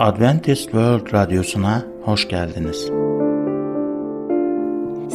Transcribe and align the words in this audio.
Adventist 0.00 0.62
World 0.62 1.12
Radyosu'na 1.12 1.82
hoş 2.02 2.28
geldiniz. 2.28 2.90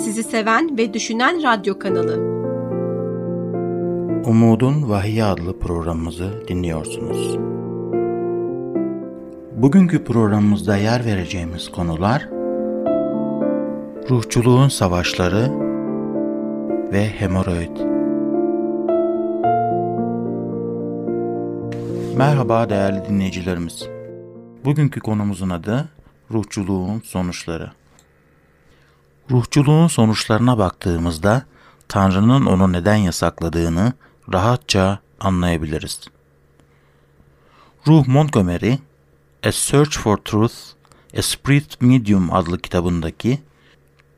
Sizi 0.03 0.23
seven 0.23 0.77
ve 0.77 0.93
düşünen 0.93 1.43
radyo 1.43 1.79
kanalı. 1.79 2.15
Umudun 4.25 4.89
Vahiy 4.89 5.23
adlı 5.23 5.59
programımızı 5.59 6.47
dinliyorsunuz. 6.47 7.37
Bugünkü 9.55 10.03
programımızda 10.03 10.77
yer 10.77 11.05
vereceğimiz 11.05 11.71
konular 11.71 12.29
ruhçuluğun 14.09 14.67
savaşları 14.67 15.51
ve 16.91 17.07
hemoroid. 17.07 17.77
Merhaba 22.17 22.69
değerli 22.69 23.05
dinleyicilerimiz. 23.09 23.94
Bugünkü 24.65 24.99
konumuzun 24.99 25.49
adı 25.49 25.89
ruhçuluğun 26.31 27.01
sonuçları. 27.05 27.71
Ruhçuluğun 29.31 29.87
sonuçlarına 29.87 30.57
baktığımızda 30.57 31.45
Tanrı'nın 31.87 32.45
onu 32.45 32.73
neden 32.73 32.95
yasakladığını 32.95 33.93
rahatça 34.33 34.99
anlayabiliriz. 35.19 36.01
Ruh 37.87 38.07
Montgomery, 38.07 38.73
A 39.43 39.51
Search 39.51 39.97
for 39.97 40.17
Truth, 40.17 40.55
A 41.17 41.21
Spirit 41.21 41.81
Medium 41.81 42.33
adlı 42.33 42.59
kitabındaki 42.59 43.41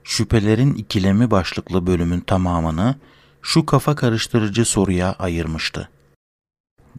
Şüphelerin 0.04 0.74
İkilemi 0.74 1.32
başlıklı 1.32 1.88
bölümün 1.88 2.20
tamamını 2.20 2.96
şu 3.42 3.66
kafa 3.66 3.96
karıştırıcı 3.96 4.66
soruya 4.66 5.14
ayırmıştı. 5.14 5.90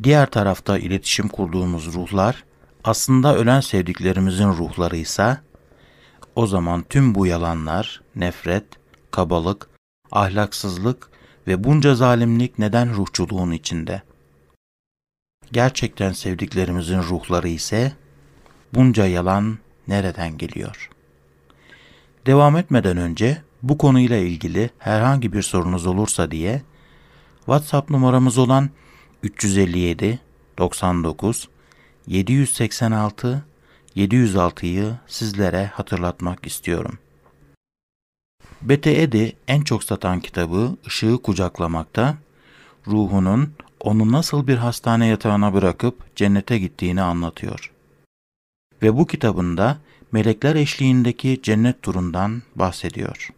Diğer 0.03 0.30
tarafta 0.30 0.78
iletişim 0.78 1.28
kurduğumuz 1.28 1.95
ruhlar 1.95 2.48
aslında 2.88 3.37
ölen 3.37 3.60
sevdiklerimizin 3.60 4.48
ruhları 4.48 4.97
ise 4.97 5.41
o 6.34 6.47
zaman 6.47 6.83
tüm 6.83 7.14
bu 7.14 7.27
yalanlar, 7.27 8.03
nefret, 8.17 8.64
kabalık, 9.11 9.69
ahlaksızlık 10.12 11.11
ve 11.47 11.64
bunca 11.64 11.94
zalimlik 11.94 12.59
neden 12.59 12.94
ruhçuluğun 12.94 13.50
içinde? 13.50 14.03
Gerçekten 15.53 16.12
sevdiklerimizin 16.12 17.03
ruhları 17.03 17.48
ise 17.48 17.92
bunca 18.75 19.06
yalan 19.06 19.59
nereden 19.89 20.39
geliyor? 20.39 20.91
Devam 22.27 22.56
etmeden 22.56 22.97
önce 22.97 23.42
bu 23.62 23.78
konuyla 23.78 24.16
ilgili 24.16 24.70
herhangi 24.78 25.33
bir 25.33 25.42
sorunuz 25.42 25.86
olursa 25.86 26.31
diye 26.31 26.62
WhatsApp 27.36 27.91
numaramız 27.91 28.39
olan 28.39 28.70
357 29.22 30.19
99 30.59 31.48
786 32.09 33.45
706'yı 33.97 34.95
sizlere 35.06 35.67
hatırlatmak 35.67 36.47
istiyorum. 36.47 36.98
Bete 38.62 39.03
Edi 39.03 39.37
en 39.48 39.61
çok 39.61 39.84
satan 39.84 40.20
kitabı 40.20 40.77
Işığı 40.87 41.19
Kucaklamakta, 41.23 42.17
ruhunun 42.87 43.53
onu 43.81 44.12
nasıl 44.12 44.47
bir 44.47 44.56
hastane 44.56 45.06
yatağına 45.06 45.55
bırakıp 45.55 46.17
cennete 46.17 46.59
gittiğini 46.59 47.03
anlatıyor. 47.03 47.73
Ve 48.83 48.97
bu 48.97 49.06
kitabında 49.06 49.78
melekler 50.12 50.56
eşliğindeki 50.56 51.41
cennet 51.43 51.83
turundan 51.83 52.43
bahsediyor. 52.56 53.31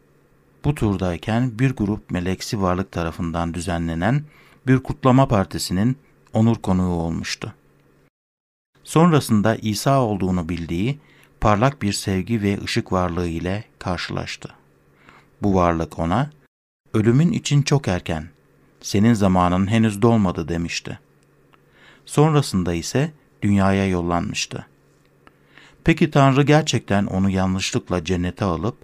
Bu 0.65 0.75
turdayken 0.75 1.59
bir 1.59 1.71
grup 1.71 2.11
meleksi 2.11 2.62
varlık 2.62 2.93
tarafından 2.93 3.55
düzenlenen 3.55 4.23
bir 4.67 4.79
kutlama 4.79 5.29
partisinin 5.29 5.97
onur 6.33 6.57
konuğu 6.57 6.93
olmuştu. 6.93 7.55
Sonrasında 8.91 9.57
İsa 9.57 10.01
olduğunu 10.03 10.49
bildiği 10.49 10.99
parlak 11.41 11.83
bir 11.83 11.93
sevgi 11.93 12.43
ve 12.43 12.59
ışık 12.65 12.93
varlığı 12.93 13.29
ile 13.29 13.65
karşılaştı. 13.79 14.55
Bu 15.43 15.55
varlık 15.55 15.99
ona, 15.99 16.31
ölümün 16.95 17.33
için 17.33 17.62
çok 17.62 17.89
erken, 17.89 18.29
senin 18.81 19.15
zamanın 19.15 19.67
henüz 19.67 20.03
dolmadı 20.03 20.49
demişti. 20.49 20.99
Sonrasında 22.06 22.75
ise 22.75 23.12
dünyaya 23.43 23.89
yollanmıştı. 23.89 24.67
Peki 25.84 26.11
Tanrı 26.11 26.43
gerçekten 26.43 27.06
onu 27.06 27.31
yanlışlıkla 27.31 28.05
cennete 28.05 28.45
alıp, 28.45 28.77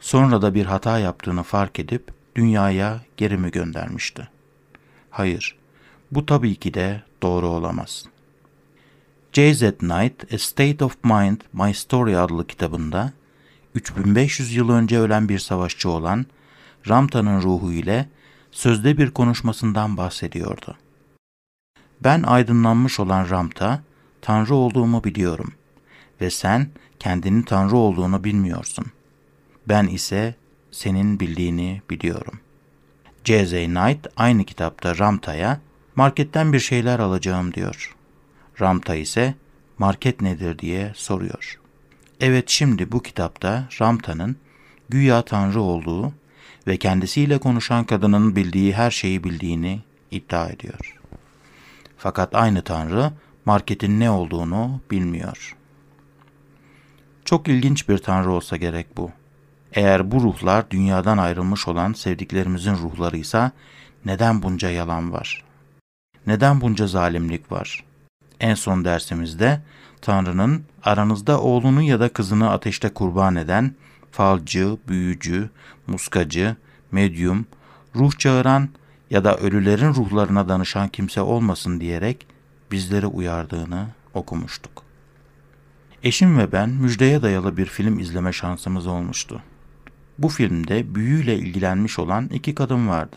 sonra 0.00 0.42
da 0.42 0.54
bir 0.54 0.66
hata 0.66 0.98
yaptığını 0.98 1.42
fark 1.42 1.78
edip 1.78 2.12
dünyaya 2.36 3.00
geri 3.16 3.36
mi 3.36 3.50
göndermişti? 3.50 4.28
Hayır, 5.10 5.56
bu 6.10 6.26
tabii 6.26 6.54
ki 6.54 6.74
de 6.74 7.02
doğru 7.22 7.48
olamaz.'' 7.48 8.13
J.Z. 9.34 9.78
Knight, 9.78 10.32
A 10.32 10.38
State 10.38 10.84
of 10.84 10.96
Mind, 11.04 11.40
My 11.52 11.74
Story 11.74 12.18
adlı 12.18 12.46
kitabında 12.46 13.12
3500 13.74 14.54
yıl 14.54 14.70
önce 14.70 14.98
ölen 14.98 15.28
bir 15.28 15.38
savaşçı 15.38 15.88
olan 15.88 16.26
Ramta'nın 16.88 17.42
ruhu 17.42 17.72
ile 17.72 18.08
sözde 18.50 18.98
bir 18.98 19.10
konuşmasından 19.10 19.96
bahsediyordu. 19.96 20.76
Ben 22.00 22.22
aydınlanmış 22.22 23.00
olan 23.00 23.30
Ramta, 23.30 23.82
Tanrı 24.22 24.54
olduğumu 24.54 25.04
biliyorum 25.04 25.52
ve 26.20 26.30
sen 26.30 26.70
kendinin 26.98 27.42
Tanrı 27.42 27.76
olduğunu 27.76 28.24
bilmiyorsun. 28.24 28.86
Ben 29.68 29.86
ise 29.86 30.34
senin 30.70 31.20
bildiğini 31.20 31.82
biliyorum. 31.90 32.40
J.Z. 33.24 33.50
Knight 33.50 34.06
aynı 34.16 34.44
kitapta 34.44 34.98
Ramta'ya 34.98 35.60
marketten 35.96 36.52
bir 36.52 36.60
şeyler 36.60 36.98
alacağım 36.98 37.54
diyor. 37.54 37.94
Ramta 38.60 38.94
ise 38.94 39.34
market 39.78 40.20
nedir 40.20 40.58
diye 40.58 40.92
soruyor. 40.94 41.60
Evet 42.20 42.48
şimdi 42.48 42.92
bu 42.92 43.02
kitapta 43.02 43.68
Ramta'nın 43.80 44.36
güya 44.88 45.22
Tanrı 45.22 45.60
olduğu 45.60 46.12
ve 46.66 46.76
kendisiyle 46.76 47.38
konuşan 47.38 47.84
kadının 47.84 48.36
bildiği 48.36 48.72
her 48.72 48.90
şeyi 48.90 49.24
bildiğini 49.24 49.80
iddia 50.10 50.48
ediyor. 50.48 51.00
Fakat 51.96 52.34
aynı 52.34 52.62
Tanrı 52.62 53.12
marketin 53.44 54.00
ne 54.00 54.10
olduğunu 54.10 54.80
bilmiyor. 54.90 55.56
Çok 57.24 57.48
ilginç 57.48 57.88
bir 57.88 57.98
Tanrı 57.98 58.32
olsa 58.32 58.56
gerek 58.56 58.96
bu. 58.96 59.10
Eğer 59.72 60.10
bu 60.10 60.20
ruhlar 60.20 60.70
dünyadan 60.70 61.18
ayrılmış 61.18 61.68
olan 61.68 61.92
sevdiklerimizin 61.92 62.74
ruhlarıysa 62.74 63.52
neden 64.04 64.42
bunca 64.42 64.70
yalan 64.70 65.12
var? 65.12 65.44
Neden 66.26 66.60
bunca 66.60 66.86
zalimlik 66.86 67.52
var? 67.52 67.84
En 68.44 68.54
son 68.54 68.84
dersimizde 68.84 69.60
Tanrı'nın 70.00 70.64
aranızda 70.82 71.40
oğlunu 71.40 71.82
ya 71.82 72.00
da 72.00 72.08
kızını 72.08 72.50
ateşte 72.50 72.88
kurban 72.88 73.36
eden 73.36 73.74
falcı, 74.10 74.76
büyücü, 74.88 75.50
muskacı, 75.86 76.56
medyum, 76.92 77.46
ruh 77.96 78.18
çağıran 78.18 78.68
ya 79.10 79.24
da 79.24 79.36
ölülerin 79.36 79.94
ruhlarına 79.94 80.48
danışan 80.48 80.88
kimse 80.88 81.20
olmasın 81.20 81.80
diyerek 81.80 82.26
bizleri 82.72 83.06
uyardığını 83.06 83.86
okumuştuk. 84.14 84.82
Eşim 86.02 86.38
ve 86.38 86.52
ben 86.52 86.68
müjdeye 86.68 87.22
dayalı 87.22 87.56
bir 87.56 87.66
film 87.66 87.98
izleme 87.98 88.32
şansımız 88.32 88.86
olmuştu. 88.86 89.42
Bu 90.18 90.28
filmde 90.28 90.94
büyüyle 90.94 91.38
ilgilenmiş 91.38 91.98
olan 91.98 92.28
iki 92.28 92.54
kadın 92.54 92.88
vardı. 92.88 93.16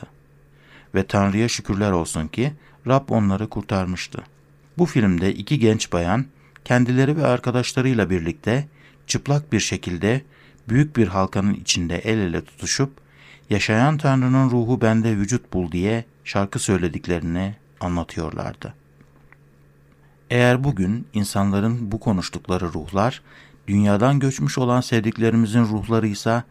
Ve 0.96 1.08
Tanrı'ya 1.08 1.48
şükürler 1.48 1.92
olsun 1.92 2.28
ki 2.28 2.54
Rab 2.88 3.10
onları 3.10 3.50
kurtarmıştı. 3.50 4.24
Bu 4.78 4.86
filmde 4.86 5.34
iki 5.34 5.60
genç 5.60 5.92
bayan 5.92 6.26
kendileri 6.66 7.18
ve 7.18 7.26
arkadaşlarıyla 7.26 8.10
birlikte 8.10 8.68
çıplak 9.08 9.52
bir 9.54 9.60
şekilde 9.60 10.22
büyük 10.70 10.98
bir 10.98 11.08
halkanın 11.08 11.54
içinde 11.54 11.98
el 11.98 12.18
ele 12.18 12.46
tutuşup 12.46 12.92
yaşayan 13.50 13.98
Tanrı'nın 13.98 14.50
ruhu 14.50 14.82
bende 14.82 15.18
vücut 15.18 15.54
bul 15.54 15.72
diye 15.72 16.06
şarkı 16.24 16.60
söylediklerini 16.60 17.56
anlatıyorlardı. 17.80 18.74
Eğer 20.30 20.64
bugün 20.64 21.08
insanların 21.14 21.92
bu 21.92 22.00
konuştukları 22.00 22.74
ruhlar 22.74 23.22
dünyadan 23.68 24.20
göçmüş 24.20 24.58
olan 24.58 24.82
sevdiklerimizin 24.82 25.64
ruhlarıysa 25.64 26.44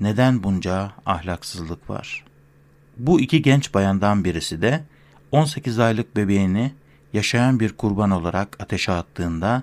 neden 0.00 0.42
bunca 0.42 0.92
ahlaksızlık 1.06 1.90
var? 1.90 2.24
Bu 2.96 3.20
iki 3.20 3.42
genç 3.42 3.74
bayandan 3.74 4.24
birisi 4.24 4.62
de 4.62 4.84
18 5.32 5.78
aylık 5.78 6.16
bebeğini 6.16 6.72
yaşayan 7.14 7.60
bir 7.60 7.72
kurban 7.72 8.10
olarak 8.10 8.56
ateşe 8.60 8.92
attığında 8.92 9.62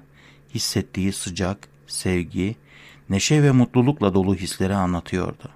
hissettiği 0.53 1.13
sıcak, 1.13 1.57
sevgi, 1.87 2.55
neşe 3.09 3.43
ve 3.43 3.51
mutlulukla 3.51 4.13
dolu 4.13 4.35
hisleri 4.35 4.75
anlatıyordu. 4.75 5.49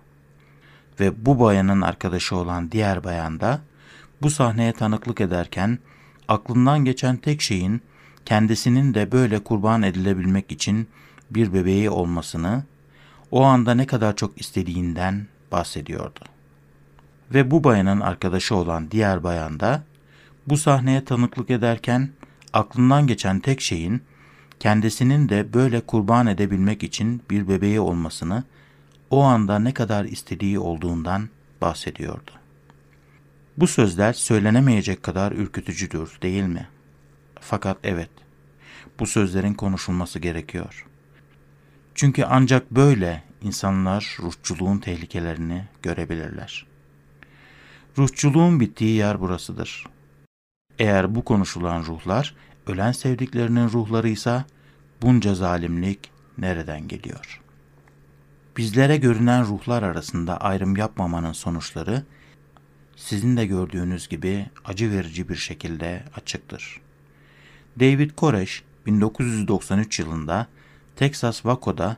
Ve 0.99 1.25
bu 1.25 1.39
bayanın 1.39 1.81
arkadaşı 1.81 2.35
olan 2.35 2.71
diğer 2.71 3.03
bayan 3.03 3.39
da 3.39 3.61
bu 4.21 4.29
sahneye 4.29 4.73
tanıklık 4.73 5.21
ederken 5.21 5.79
aklından 6.27 6.85
geçen 6.85 7.17
tek 7.17 7.41
şeyin 7.41 7.81
kendisinin 8.25 8.93
de 8.93 9.11
böyle 9.11 9.39
kurban 9.39 9.83
edilebilmek 9.83 10.51
için 10.51 10.87
bir 11.31 11.53
bebeği 11.53 11.89
olmasını, 11.89 12.63
o 13.31 13.43
anda 13.43 13.73
ne 13.73 13.87
kadar 13.87 14.15
çok 14.15 14.41
istediğinden 14.41 15.27
bahsediyordu. 15.51 16.19
Ve 17.33 17.51
bu 17.51 17.63
bayanın 17.63 18.01
arkadaşı 18.01 18.55
olan 18.55 18.91
diğer 18.91 19.23
bayan 19.23 19.59
da 19.59 19.83
bu 20.47 20.57
sahneye 20.57 21.05
tanıklık 21.05 21.49
ederken 21.49 22.09
aklından 22.53 23.07
geçen 23.07 23.39
tek 23.39 23.61
şeyin 23.61 24.01
kendisinin 24.59 25.29
de 25.29 25.53
böyle 25.53 25.81
kurban 25.81 26.27
edebilmek 26.27 26.83
için 26.83 27.21
bir 27.29 27.47
bebeği 27.47 27.79
olmasını 27.79 28.43
o 29.09 29.21
anda 29.21 29.59
ne 29.59 29.73
kadar 29.73 30.05
istediği 30.05 30.59
olduğundan 30.59 31.29
bahsediyordu. 31.61 32.31
Bu 33.57 33.67
sözler 33.67 34.13
söylenemeyecek 34.13 35.03
kadar 35.03 35.31
ürkütücüdür 35.31 36.17
değil 36.21 36.43
mi? 36.43 36.67
Fakat 37.39 37.77
evet, 37.83 38.09
bu 38.99 39.07
sözlerin 39.07 39.53
konuşulması 39.53 40.19
gerekiyor. 40.19 40.85
Çünkü 41.95 42.23
ancak 42.23 42.71
böyle 42.71 43.23
insanlar 43.41 44.17
ruhçuluğun 44.21 44.77
tehlikelerini 44.77 45.63
görebilirler. 45.83 46.65
Ruhçuluğun 47.97 48.59
bittiği 48.59 48.95
yer 48.95 49.21
burasıdır. 49.21 49.85
Eğer 50.79 51.15
bu 51.15 51.25
konuşulan 51.25 51.85
ruhlar 51.85 52.35
ölen 52.67 52.91
sevdiklerinin 52.91 53.69
ruhlarıysa 53.69 54.45
bunca 55.01 55.35
zalimlik 55.35 56.11
nereden 56.37 56.87
geliyor? 56.87 57.41
Bizlere 58.57 58.97
görünen 58.97 59.45
ruhlar 59.45 59.83
arasında 59.83 60.37
ayrım 60.37 60.75
yapmamanın 60.75 61.33
sonuçları 61.33 62.03
sizin 62.95 63.37
de 63.37 63.45
gördüğünüz 63.45 64.07
gibi 64.07 64.45
acı 64.65 64.91
verici 64.91 65.29
bir 65.29 65.35
şekilde 65.35 66.03
açıktır. 66.15 66.81
David 67.79 68.11
Koresh 68.11 68.63
1993 68.85 69.99
yılında 69.99 70.47
Texas 70.95 71.35
Waco'da 71.35 71.97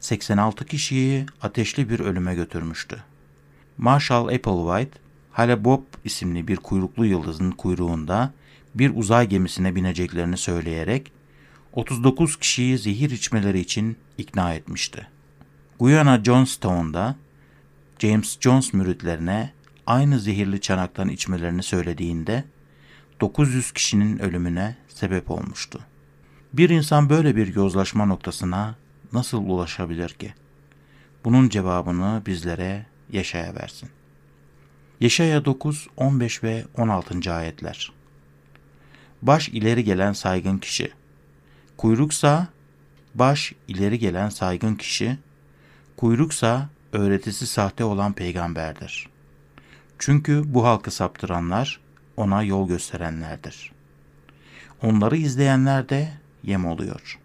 86 0.00 0.66
kişiyi 0.66 1.26
ateşli 1.42 1.90
bir 1.90 2.00
ölüme 2.00 2.34
götürmüştü. 2.34 3.02
Marshall 3.78 4.28
Applewhite, 4.28 4.98
Hale 5.36 5.64
Bob 5.64 5.82
isimli 6.04 6.48
bir 6.48 6.56
kuyruklu 6.56 7.06
yıldızın 7.06 7.50
kuyruğunda 7.50 8.32
bir 8.74 8.96
uzay 8.96 9.28
gemisine 9.28 9.74
bineceklerini 9.74 10.36
söyleyerek 10.36 11.12
39 11.72 12.36
kişiyi 12.36 12.78
zehir 12.78 13.10
içmeleri 13.10 13.60
için 13.60 13.96
ikna 14.18 14.54
etmişti. 14.54 15.08
Guyana 15.78 16.24
Johnstown'da 16.24 17.16
James 17.98 18.40
Jones 18.40 18.72
müritlerine 18.72 19.52
aynı 19.86 20.20
zehirli 20.20 20.60
çanaktan 20.60 21.08
içmelerini 21.08 21.62
söylediğinde 21.62 22.44
900 23.20 23.72
kişinin 23.72 24.18
ölümüne 24.18 24.76
sebep 24.88 25.30
olmuştu. 25.30 25.80
Bir 26.52 26.70
insan 26.70 27.10
böyle 27.10 27.36
bir 27.36 27.54
yozlaşma 27.54 28.04
noktasına 28.06 28.74
nasıl 29.12 29.38
ulaşabilir 29.38 30.08
ki? 30.08 30.34
Bunun 31.24 31.48
cevabını 31.48 32.22
bizlere 32.26 32.86
Yaşaya 33.12 33.54
versin. 33.54 33.88
Yaşaya 35.00 35.44
9, 35.44 35.88
15 35.96 36.42
ve 36.44 36.64
16. 36.76 37.34
ayetler. 37.34 37.92
Baş 39.22 39.48
ileri 39.48 39.84
gelen 39.84 40.12
saygın 40.12 40.58
kişi. 40.58 40.92
Kuyruksa 41.76 42.48
baş 43.14 43.52
ileri 43.68 43.98
gelen 43.98 44.28
saygın 44.28 44.74
kişi, 44.74 45.18
kuyruksa 45.96 46.68
öğretisi 46.92 47.46
sahte 47.46 47.84
olan 47.84 48.12
peygamberdir. 48.12 49.08
Çünkü 49.98 50.42
bu 50.46 50.64
halkı 50.64 50.90
saptıranlar 50.90 51.80
ona 52.16 52.42
yol 52.42 52.68
gösterenlerdir. 52.68 53.72
Onları 54.82 55.16
izleyenler 55.16 55.88
de 55.88 56.12
yem 56.42 56.66
oluyor. 56.66 57.18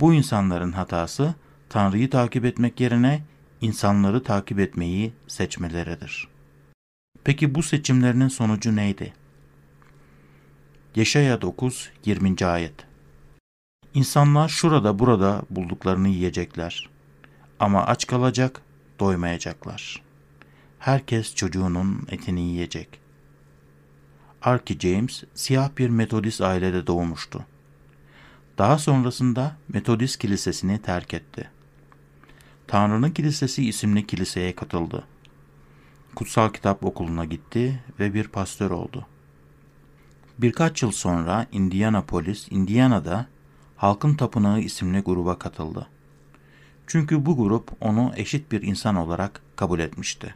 Bu 0.00 0.14
insanların 0.14 0.72
hatası 0.72 1.34
Tanrı'yı 1.68 2.10
takip 2.10 2.44
etmek 2.44 2.80
yerine 2.80 3.22
insanları 3.66 4.22
takip 4.22 4.58
etmeyi 4.60 5.12
seçmeleridir. 5.26 6.28
Peki 7.24 7.54
bu 7.54 7.62
seçimlerinin 7.62 8.28
sonucu 8.28 8.76
neydi? 8.76 9.12
Yaşaya 10.96 11.42
9 11.42 11.90
20. 12.04 12.46
ayet. 12.46 12.74
İnsanlar 13.94 14.48
şurada 14.48 14.98
burada 14.98 15.42
bulduklarını 15.50 16.08
yiyecekler. 16.08 16.88
Ama 17.60 17.86
aç 17.86 18.06
kalacak, 18.06 18.62
doymayacaklar. 19.00 20.02
Herkes 20.78 21.34
çocuğunun 21.34 22.06
etini 22.10 22.40
yiyecek. 22.40 22.88
Archie 24.42 24.78
James 24.78 25.24
siyah 25.34 25.70
bir 25.78 25.88
Metodist 25.88 26.40
ailede 26.40 26.86
doğmuştu. 26.86 27.46
Daha 28.58 28.78
sonrasında 28.78 29.56
Metodist 29.68 30.18
kilisesini 30.18 30.82
terk 30.82 31.14
etti. 31.14 31.55
Tanrı'nın 32.68 33.10
Kilisesi 33.10 33.68
isimli 33.68 34.06
kiliseye 34.06 34.54
katıldı. 34.56 35.04
Kutsal 36.14 36.52
Kitap 36.52 36.84
Okulu'na 36.84 37.24
gitti 37.24 37.82
ve 38.00 38.14
bir 38.14 38.28
pastör 38.28 38.70
oldu. 38.70 39.06
Birkaç 40.38 40.82
yıl 40.82 40.92
sonra 40.92 41.46
Indianapolis, 41.52 42.46
Indiana'da 42.50 43.26
Halkın 43.76 44.14
Tapınağı 44.14 44.60
isimli 44.60 45.00
gruba 45.00 45.38
katıldı. 45.38 45.86
Çünkü 46.86 47.26
bu 47.26 47.36
grup 47.36 47.70
onu 47.80 48.12
eşit 48.16 48.52
bir 48.52 48.62
insan 48.62 48.96
olarak 48.96 49.40
kabul 49.56 49.78
etmişti. 49.78 50.34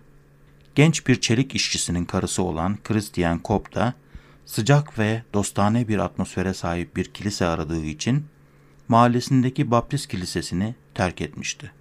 Genç 0.75 1.06
bir 1.06 1.21
çelik 1.21 1.55
işçisinin 1.55 2.05
karısı 2.05 2.43
olan 2.43 2.79
Christian 2.85 3.38
Kopp 3.38 3.75
da 3.75 3.94
sıcak 4.47 4.99
ve 4.99 5.23
dostane 5.35 5.88
bir 5.88 5.99
atmosfere 5.99 6.55
sahip 6.55 6.97
bir 6.97 7.05
kilise 7.05 7.47
aradığı 7.47 7.85
için 7.85 8.25
mahallesindeki 8.88 9.71
Baptist 9.71 10.09
kilisesini 10.09 10.75
terk 10.94 11.21
etmişti. 11.21 11.80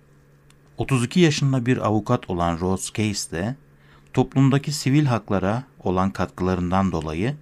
32 0.79 1.19
yaşında 1.19 1.65
bir 1.65 1.77
avukat 1.87 2.29
olan 2.29 2.59
Rose 2.59 2.93
Case 2.93 3.31
de 3.31 3.55
toplumdaki 4.13 4.71
sivil 4.71 5.05
haklara 5.05 5.63
olan 5.79 6.11
katkılarından 6.11 6.91
dolayı 6.91 7.35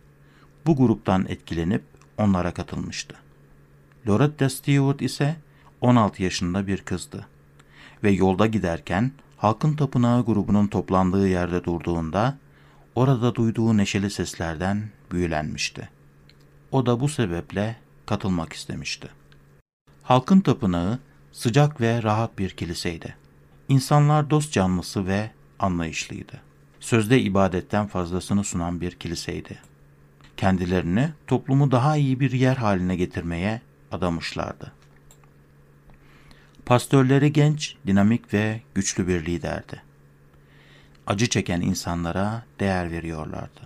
bu 0.65 0.75
gruptan 0.75 1.25
etkilenip 1.25 1.83
onlara 2.17 2.53
katılmıştı. 2.53 3.15
Loretta 4.07 4.49
Stewart 4.49 5.01
ise 5.01 5.35
16 5.81 6.23
yaşında 6.23 6.67
bir 6.67 6.77
kızdı 6.77 7.27
ve 8.03 8.11
yolda 8.11 8.47
giderken 8.47 9.11
Halkın 9.37 9.75
Tapınağı 9.75 10.25
grubunun 10.25 10.67
toplandığı 10.67 11.27
yerde 11.27 11.63
durduğunda 11.63 12.37
orada 12.95 13.35
duyduğu 13.35 13.77
neşeli 13.77 14.09
seslerden 14.09 14.89
büyülenmişti. 15.11 15.89
O 16.71 16.85
da 16.85 16.99
bu 16.99 17.09
sebeple 17.09 17.75
katılmak 18.05 18.53
istemişti. 18.53 19.09
Halkın 20.03 20.39
Tapınağı 20.39 20.99
sıcak 21.31 21.81
ve 21.81 22.03
rahat 22.03 22.39
bir 22.39 22.49
kiliseydi. 22.49 23.26
İnsanlar 23.69 24.29
dost 24.29 24.53
canlısı 24.53 25.07
ve 25.07 25.31
anlayışlıydı. 25.59 26.41
Sözde 26.79 27.21
ibadetten 27.21 27.87
fazlasını 27.87 28.43
sunan 28.43 28.81
bir 28.81 28.91
kiliseydi. 28.91 29.59
Kendilerini 30.37 31.09
toplumu 31.27 31.71
daha 31.71 31.97
iyi 31.97 32.19
bir 32.19 32.31
yer 32.31 32.55
haline 32.55 32.95
getirmeye 32.95 33.61
adamışlardı. 33.91 34.71
Pastörleri 36.65 37.33
genç, 37.33 37.75
dinamik 37.87 38.33
ve 38.33 38.61
güçlü 38.75 39.07
bir 39.07 39.25
liderdi. 39.25 39.81
Acı 41.07 41.29
çeken 41.29 41.61
insanlara 41.61 42.45
değer 42.59 42.91
veriyorlardı. 42.91 43.61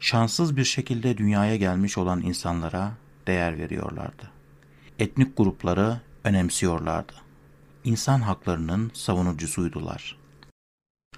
Şanssız 0.00 0.56
bir 0.56 0.64
şekilde 0.64 1.18
dünyaya 1.18 1.56
gelmiş 1.56 1.98
olan 1.98 2.22
insanlara 2.22 2.92
değer 3.26 3.58
veriyorlardı. 3.58 4.30
Etnik 4.98 5.36
grupları 5.36 6.00
önemsiyorlardı 6.24 7.25
insan 7.86 8.20
haklarının 8.20 8.90
savunucusuydular. 8.94 10.16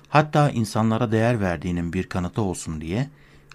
Hatta 0.08 0.50
insanlara 0.50 1.12
değer 1.12 1.40
verdiğinin 1.40 1.92
bir 1.92 2.02
kanıtı 2.02 2.42
olsun 2.42 2.80
diye 2.80 3.10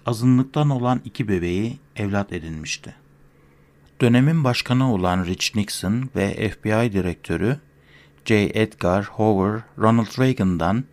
azınlıktan 0.06 0.70
olan 0.70 1.00
iki 1.04 1.28
bebeği 1.28 1.78
evlat 1.96 2.32
edinmişti. 2.32 2.94
Dönemin 4.00 4.44
başkanı 4.44 4.94
olan 4.94 5.24
Rich 5.24 5.56
Nixon 5.56 6.10
ve 6.16 6.50
FBI 6.50 6.92
direktörü 6.92 7.60
J. 8.24 8.50
Edgar 8.54 9.04
Hoover 9.04 9.62
Ronald 9.78 10.18
Reagan'dan 10.18 10.84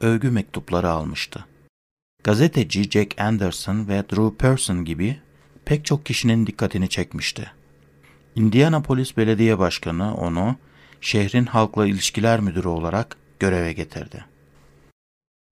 övgü 0.00 0.30
mektupları 0.30 0.90
almıştı. 0.90 1.44
Gazeteci 2.24 2.90
Jack 2.90 3.20
Anderson 3.20 3.88
ve 3.88 4.04
Drew 4.10 4.36
Person 4.36 4.84
gibi 4.84 5.20
pek 5.64 5.84
çok 5.84 6.06
kişinin 6.06 6.46
dikkatini 6.46 6.88
çekmişti. 6.88 7.50
Indianapolis 8.36 9.16
Belediye 9.16 9.58
Başkanı 9.58 10.14
onu 10.14 10.56
şehrin 11.00 11.46
halkla 11.46 11.86
ilişkiler 11.86 12.40
müdürü 12.40 12.68
olarak 12.68 13.16
göreve 13.40 13.72
getirdi. 13.72 14.24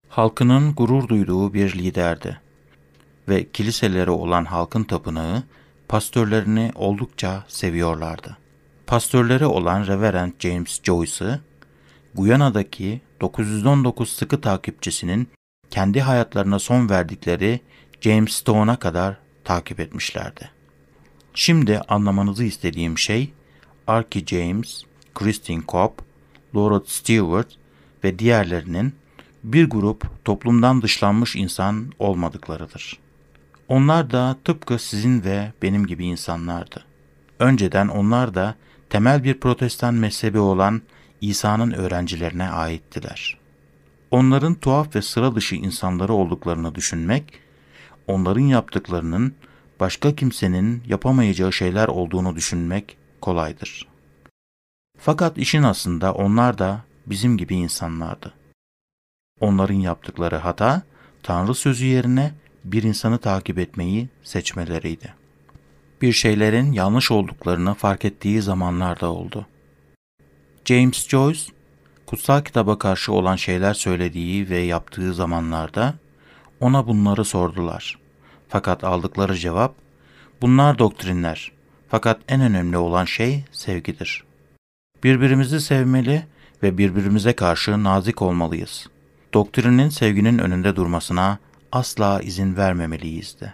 Halkının 0.08 0.74
gurur 0.74 1.08
duyduğu 1.08 1.54
bir 1.54 1.74
liderdi 1.78 2.40
ve 3.28 3.50
kiliseleri 3.50 4.10
olan 4.10 4.44
halkın 4.44 4.84
tapınağı 4.84 5.42
pastörlerini 5.88 6.72
oldukça 6.74 7.44
seviyorlardı. 7.48 8.36
Pastörleri 8.86 9.46
olan 9.46 9.86
Reverend 9.86 10.32
James 10.38 10.80
Joyce'ı 10.82 11.40
Guyana'daki 12.14 13.00
919 13.20 14.12
sıkı 14.12 14.40
takipçisinin 14.40 15.28
kendi 15.70 16.00
hayatlarına 16.00 16.58
son 16.58 16.88
verdikleri 16.88 17.60
James 18.00 18.32
Stone'a 18.32 18.76
kadar 18.76 19.16
takip 19.44 19.80
etmişlerdi. 19.80 20.50
Şimdi 21.34 21.80
anlamanızı 21.88 22.44
istediğim 22.44 22.98
şey 22.98 23.32
Archie 23.86 24.26
James 24.26 24.82
Christine 25.18 25.62
Kopp, 25.66 26.02
Laura 26.56 26.80
Stewart 26.86 27.48
ve 28.04 28.18
diğerlerinin 28.18 28.92
bir 29.44 29.70
grup 29.70 30.24
toplumdan 30.24 30.82
dışlanmış 30.82 31.36
insan 31.36 31.92
olmadıklarıdır. 31.98 32.98
Onlar 33.68 34.10
da 34.10 34.36
tıpkı 34.44 34.78
sizin 34.78 35.24
ve 35.24 35.52
benim 35.62 35.86
gibi 35.86 36.06
insanlardı. 36.06 36.84
Önceden 37.38 37.88
onlar 37.88 38.34
da 38.34 38.54
temel 38.90 39.24
bir 39.24 39.40
protestan 39.40 39.94
mezhebi 39.94 40.38
olan 40.38 40.82
İsa'nın 41.20 41.72
öğrencilerine 41.72 42.48
aittiler. 42.48 43.38
Onların 44.10 44.54
tuhaf 44.54 44.96
ve 44.96 45.02
sıra 45.02 45.34
dışı 45.34 45.54
insanları 45.54 46.12
olduklarını 46.12 46.74
düşünmek, 46.74 47.32
onların 48.06 48.40
yaptıklarının 48.40 49.34
başka 49.80 50.14
kimsenin 50.14 50.82
yapamayacağı 50.86 51.52
şeyler 51.52 51.88
olduğunu 51.88 52.36
düşünmek 52.36 52.96
kolaydır. 53.20 53.86
Fakat 54.98 55.38
işin 55.38 55.62
aslında 55.62 56.14
onlar 56.14 56.58
da 56.58 56.80
bizim 57.06 57.36
gibi 57.36 57.54
insanlardı. 57.54 58.34
Onların 59.40 59.74
yaptıkları 59.74 60.36
hata, 60.36 60.82
Tanrı 61.22 61.54
sözü 61.54 61.86
yerine 61.86 62.34
bir 62.64 62.82
insanı 62.82 63.18
takip 63.18 63.58
etmeyi 63.58 64.08
seçmeleriydi. 64.22 65.14
Bir 66.02 66.12
şeylerin 66.12 66.72
yanlış 66.72 67.10
olduklarını 67.10 67.74
fark 67.74 68.04
ettiği 68.04 68.42
zamanlarda 68.42 69.12
oldu. 69.12 69.46
James 70.64 71.08
Joyce, 71.08 71.42
kutsal 72.06 72.42
kitaba 72.42 72.78
karşı 72.78 73.12
olan 73.12 73.36
şeyler 73.36 73.74
söylediği 73.74 74.50
ve 74.50 74.58
yaptığı 74.58 75.14
zamanlarda 75.14 75.94
ona 76.60 76.86
bunları 76.86 77.24
sordular. 77.24 77.98
Fakat 78.48 78.84
aldıkları 78.84 79.36
cevap, 79.36 79.74
bunlar 80.42 80.78
doktrinler. 80.78 81.52
Fakat 81.88 82.20
en 82.28 82.40
önemli 82.40 82.76
olan 82.76 83.04
şey 83.04 83.44
sevgidir. 83.52 84.27
Birbirimizi 85.04 85.60
sevmeli 85.60 86.26
ve 86.62 86.78
birbirimize 86.78 87.32
karşı 87.32 87.84
nazik 87.84 88.22
olmalıyız. 88.22 88.86
Doktrinin 89.34 89.88
sevginin 89.88 90.38
önünde 90.38 90.76
durmasına 90.76 91.38
asla 91.72 92.20
izin 92.20 92.56
vermemeliyiz 92.56 93.40
de. 93.40 93.52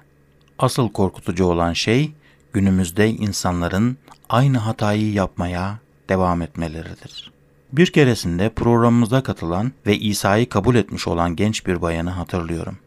Asıl 0.58 0.88
korkutucu 0.88 1.44
olan 1.44 1.72
şey 1.72 2.12
günümüzde 2.52 3.08
insanların 3.08 3.96
aynı 4.28 4.58
hatayı 4.58 5.12
yapmaya 5.12 5.78
devam 6.08 6.42
etmeleridir. 6.42 7.32
Bir 7.72 7.86
keresinde 7.86 8.48
programımıza 8.48 9.22
katılan 9.22 9.72
ve 9.86 9.98
İsa'yı 9.98 10.48
kabul 10.48 10.74
etmiş 10.74 11.08
olan 11.08 11.36
genç 11.36 11.66
bir 11.66 11.82
bayanı 11.82 12.10
hatırlıyorum. 12.10 12.78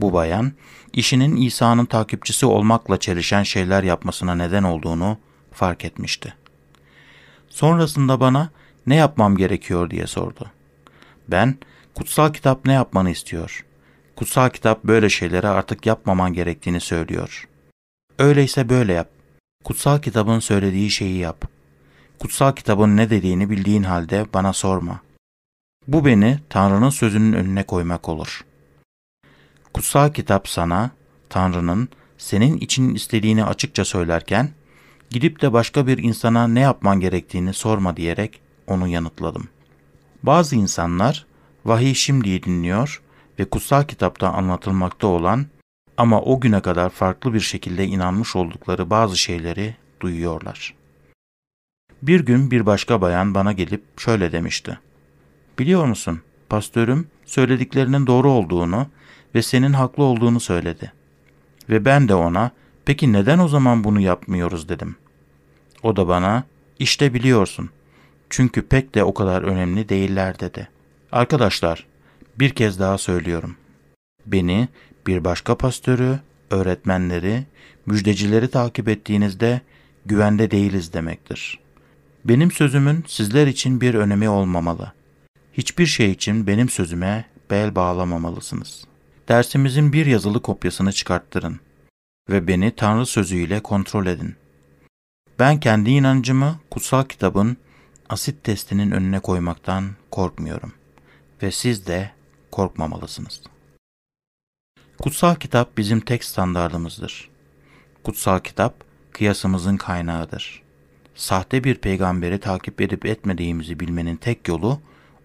Bu 0.00 0.12
bayan, 0.12 0.52
işinin 0.92 1.36
İsa'nın 1.36 1.84
takipçisi 1.84 2.46
olmakla 2.46 2.98
çelişen 2.98 3.42
şeyler 3.42 3.82
yapmasına 3.82 4.34
neden 4.34 4.62
olduğunu 4.62 5.18
fark 5.52 5.84
etmişti. 5.84 6.34
Sonrasında 7.50 8.20
bana 8.20 8.50
ne 8.86 8.96
yapmam 8.96 9.36
gerekiyor 9.36 9.90
diye 9.90 10.06
sordu. 10.06 10.50
Ben, 11.28 11.58
kutsal 11.94 12.32
kitap 12.32 12.64
ne 12.64 12.72
yapmanı 12.72 13.10
istiyor? 13.10 13.64
Kutsal 14.16 14.50
kitap 14.50 14.84
böyle 14.84 15.08
şeyleri 15.08 15.48
artık 15.48 15.86
yapmaman 15.86 16.32
gerektiğini 16.32 16.80
söylüyor. 16.80 17.48
Öyleyse 18.18 18.68
böyle 18.68 18.92
yap. 18.92 19.08
Kutsal 19.64 19.98
kitabın 19.98 20.38
söylediği 20.38 20.90
şeyi 20.90 21.18
yap. 21.18 21.44
Kutsal 22.18 22.52
kitabın 22.52 22.96
ne 22.96 23.10
dediğini 23.10 23.50
bildiğin 23.50 23.82
halde 23.82 24.26
bana 24.34 24.52
sorma. 24.52 25.00
Bu 25.88 26.04
beni 26.04 26.38
Tanrı'nın 26.48 26.90
sözünün 26.90 27.32
önüne 27.32 27.62
koymak 27.62 28.08
olur. 28.08 28.44
Kutsal 29.74 30.12
kitap 30.12 30.48
sana, 30.48 30.90
Tanrı'nın 31.28 31.88
senin 32.18 32.56
için 32.56 32.94
istediğini 32.94 33.44
açıkça 33.44 33.84
söylerken, 33.84 34.50
gidip 35.10 35.42
de 35.42 35.52
başka 35.52 35.86
bir 35.86 35.98
insana 35.98 36.48
ne 36.48 36.60
yapman 36.60 37.00
gerektiğini 37.00 37.52
sorma 37.52 37.96
diyerek 37.96 38.40
onu 38.66 38.88
yanıtladım. 38.88 39.48
Bazı 40.22 40.56
insanlar 40.56 41.26
vahiy 41.64 41.94
şimdi 41.94 42.42
dinliyor 42.42 43.02
ve 43.38 43.44
kutsal 43.44 43.84
kitapta 43.84 44.28
anlatılmakta 44.28 45.06
olan 45.06 45.46
ama 45.96 46.22
o 46.22 46.40
güne 46.40 46.60
kadar 46.60 46.90
farklı 46.90 47.34
bir 47.34 47.40
şekilde 47.40 47.86
inanmış 47.86 48.36
oldukları 48.36 48.90
bazı 48.90 49.16
şeyleri 49.16 49.76
duyuyorlar. 50.00 50.74
Bir 52.02 52.20
gün 52.20 52.50
bir 52.50 52.66
başka 52.66 53.00
bayan 53.00 53.34
bana 53.34 53.52
gelip 53.52 54.00
şöyle 54.00 54.32
demişti. 54.32 54.78
Biliyor 55.58 55.84
musun, 55.84 56.20
pastörüm 56.48 57.06
söylediklerinin 57.26 58.06
doğru 58.06 58.30
olduğunu 58.30 58.86
ve 59.34 59.42
senin 59.42 59.72
haklı 59.72 60.04
olduğunu 60.04 60.40
söyledi. 60.40 60.92
Ve 61.68 61.84
ben 61.84 62.08
de 62.08 62.14
ona, 62.14 62.50
peki 62.90 63.12
neden 63.12 63.38
o 63.38 63.48
zaman 63.48 63.84
bunu 63.84 64.00
yapmıyoruz 64.00 64.68
dedim. 64.68 64.96
O 65.82 65.96
da 65.96 66.08
bana, 66.08 66.44
işte 66.78 67.14
biliyorsun. 67.14 67.70
Çünkü 68.30 68.62
pek 68.62 68.94
de 68.94 69.04
o 69.04 69.14
kadar 69.14 69.42
önemli 69.42 69.88
değiller 69.88 70.40
dedi. 70.40 70.68
Arkadaşlar, 71.12 71.86
bir 72.38 72.50
kez 72.50 72.80
daha 72.80 72.98
söylüyorum. 72.98 73.56
Beni, 74.26 74.68
bir 75.06 75.24
başka 75.24 75.54
pastörü, 75.54 76.18
öğretmenleri, 76.50 77.46
müjdecileri 77.86 78.48
takip 78.48 78.88
ettiğinizde 78.88 79.60
güvende 80.06 80.50
değiliz 80.50 80.92
demektir. 80.92 81.58
Benim 82.24 82.50
sözümün 82.50 83.04
sizler 83.08 83.46
için 83.46 83.80
bir 83.80 83.94
önemi 83.94 84.28
olmamalı. 84.28 84.92
Hiçbir 85.52 85.86
şey 85.86 86.10
için 86.10 86.46
benim 86.46 86.68
sözüme 86.68 87.24
bel 87.50 87.74
bağlamamalısınız. 87.74 88.84
Dersimizin 89.28 89.92
bir 89.92 90.06
yazılı 90.06 90.42
kopyasını 90.42 90.92
çıkarttırın 90.92 91.60
ve 92.30 92.46
beni 92.46 92.70
Tanrı 92.76 93.06
sözüyle 93.06 93.60
kontrol 93.60 94.06
edin. 94.06 94.36
Ben 95.38 95.60
kendi 95.60 95.90
inancımı 95.90 96.60
kutsal 96.70 97.04
kitabın 97.04 97.56
asit 98.08 98.44
testinin 98.44 98.90
önüne 98.90 99.20
koymaktan 99.20 99.90
korkmuyorum 100.10 100.72
ve 101.42 101.50
siz 101.50 101.86
de 101.86 102.10
korkmamalısınız. 102.50 103.42
Kutsal 104.98 105.34
kitap 105.34 105.76
bizim 105.78 106.00
tek 106.00 106.24
standardımızdır. 106.24 107.30
Kutsal 108.02 108.38
kitap 108.38 108.74
kıyasımızın 109.12 109.76
kaynağıdır. 109.76 110.62
Sahte 111.14 111.64
bir 111.64 111.74
peygamberi 111.74 112.40
takip 112.40 112.80
edip 112.80 113.06
etmediğimizi 113.06 113.80
bilmenin 113.80 114.16
tek 114.16 114.48
yolu 114.48 114.80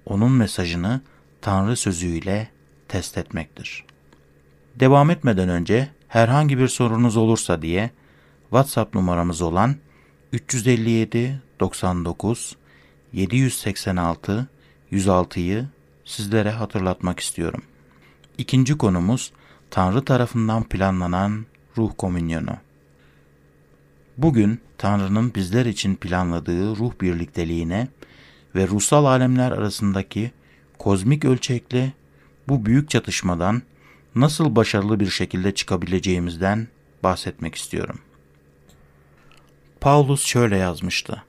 onun 0.06 0.32
mesajını 0.32 1.02
Tanrı 1.42 1.76
sözüyle 1.76 2.50
test 2.88 3.18
etmektir. 3.18 3.86
Devam 4.76 5.10
etmeden 5.10 5.50
önce 5.50 5.90
herhangi 6.16 6.58
bir 6.58 6.68
sorunuz 6.68 7.18
olursa 7.18 7.62
diye 7.62 7.92
WhatsApp 8.50 8.96
numaramız 8.96 9.42
olan 9.42 9.76
357 10.32 11.42
99 11.60 12.56
786 13.14 14.48
106'yı 14.92 15.66
sizlere 16.06 16.52
hatırlatmak 16.52 17.20
istiyorum. 17.20 17.64
İkinci 18.38 18.78
konumuz 18.78 19.32
Tanrı 19.72 20.06
tarafından 20.06 20.64
planlanan 20.64 21.46
ruh 21.78 21.92
komünyonu. 21.98 22.58
Bugün 24.18 24.60
Tanrı'nın 24.78 25.36
bizler 25.36 25.66
için 25.66 25.96
planladığı 25.96 26.76
ruh 26.76 26.92
birlikteliğine 27.02 27.88
ve 28.56 28.68
ruhsal 28.68 29.06
alemler 29.06 29.52
arasındaki 29.52 30.32
kozmik 30.78 31.26
ölçekli 31.26 31.94
bu 32.48 32.66
büyük 32.66 32.90
çatışmadan 32.90 33.62
nasıl 34.16 34.56
başarılı 34.56 35.00
bir 35.00 35.10
şekilde 35.10 35.54
çıkabileceğimizden 35.54 36.68
bahsetmek 37.04 37.56
istiyorum. 37.56 38.00
Paulus 39.82 40.26
şöyle 40.26 40.58
yazmıştı. 40.58 41.24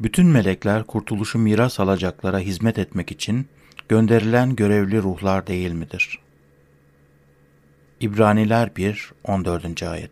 Bütün 0.00 0.26
melekler 0.26 0.84
kurtuluşu 0.84 1.38
miras 1.38 1.80
alacaklara 1.80 2.38
hizmet 2.38 2.78
etmek 2.78 3.10
için 3.12 3.48
gönderilen 3.88 4.56
görevli 4.56 5.02
ruhlar 5.02 5.46
değil 5.46 5.72
midir? 5.72 6.18
İbraniler 8.00 8.76
1 8.76 9.12
14. 9.24 9.82
ayet. 9.82 10.10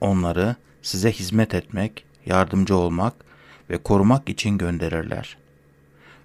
Onları 0.00 0.56
size 0.82 1.12
hizmet 1.12 1.54
etmek, 1.54 2.04
yardımcı 2.26 2.76
olmak 2.76 3.14
ve 3.70 3.78
korumak 3.78 4.28
için 4.28 4.58
gönderirler. 4.58 5.36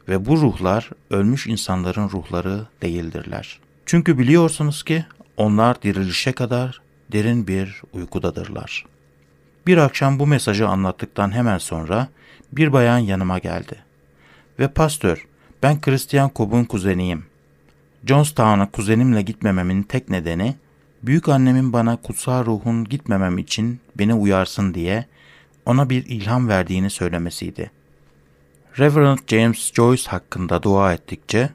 Ve 0.08 0.26
bu 0.26 0.38
ruhlar 0.38 0.90
ölmüş 1.10 1.48
insanların 1.48 2.10
ruhları 2.10 2.68
değildirler. 2.82 3.60
Çünkü 3.86 4.18
biliyorsunuz 4.18 4.84
ki 4.84 5.06
onlar 5.38 5.82
dirilişe 5.82 6.32
kadar 6.32 6.82
derin 7.12 7.48
bir 7.48 7.82
uykudadırlar. 7.94 8.86
Bir 9.68 9.78
akşam 9.78 10.20
bu 10.20 10.28
mesajı 10.28 10.68
anlattıktan 10.68 11.32
hemen 11.32 11.58
sonra 11.58 12.08
bir 12.52 12.74
bayan 12.74 12.98
yanıma 12.98 13.40
geldi. 13.40 13.76
Ve 14.60 14.68
pastör, 14.68 15.28
ben 15.64 15.82
Christian 15.82 16.32
Cobb'un 16.36 16.64
kuzeniyim. 16.64 17.26
Johnstown'a 18.06 18.72
kuzenimle 18.72 19.22
gitmememin 19.22 19.84
tek 19.84 20.10
nedeni, 20.10 20.56
büyük 21.04 21.30
annemin 21.30 21.74
bana 21.74 21.96
kutsal 21.96 22.46
ruhun 22.46 22.84
gitmemem 22.84 23.38
için 23.38 23.80
beni 23.96 24.14
uyarsın 24.14 24.74
diye 24.74 25.06
ona 25.66 25.90
bir 25.90 26.06
ilham 26.06 26.48
verdiğini 26.48 26.90
söylemesiydi. 26.90 27.72
Reverend 28.80 29.20
James 29.28 29.74
Joyce 29.74 30.10
hakkında 30.10 30.64
dua 30.64 30.94
ettikçe 30.94 31.50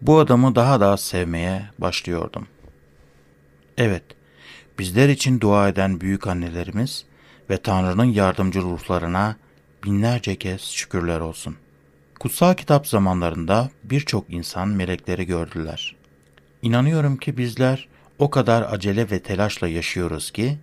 bu 0.00 0.18
adamı 0.18 0.54
daha 0.54 0.80
da 0.80 0.96
sevmeye 0.96 1.62
başlıyordum. 1.78 2.46
Evet, 3.78 4.02
bizler 4.78 5.08
için 5.08 5.40
dua 5.40 5.68
eden 5.68 6.00
büyük 6.00 6.26
annelerimiz 6.26 7.04
ve 7.50 7.56
Tanrı'nın 7.56 8.04
yardımcı 8.04 8.60
ruhlarına 8.62 9.36
binlerce 9.84 10.36
kez 10.36 10.60
şükürler 10.60 11.20
olsun. 11.20 11.56
Kutsal 12.20 12.54
kitap 12.54 12.86
zamanlarında 12.86 13.70
birçok 13.84 14.30
insan 14.30 14.68
melekleri 14.68 15.26
gördüler. 15.26 15.96
İnanıyorum 16.62 17.16
ki 17.16 17.36
bizler 17.36 17.88
o 18.18 18.30
kadar 18.30 18.72
acele 18.72 19.10
ve 19.10 19.20
telaşla 19.20 19.68
yaşıyoruz 19.68 20.30
ki 20.30 20.58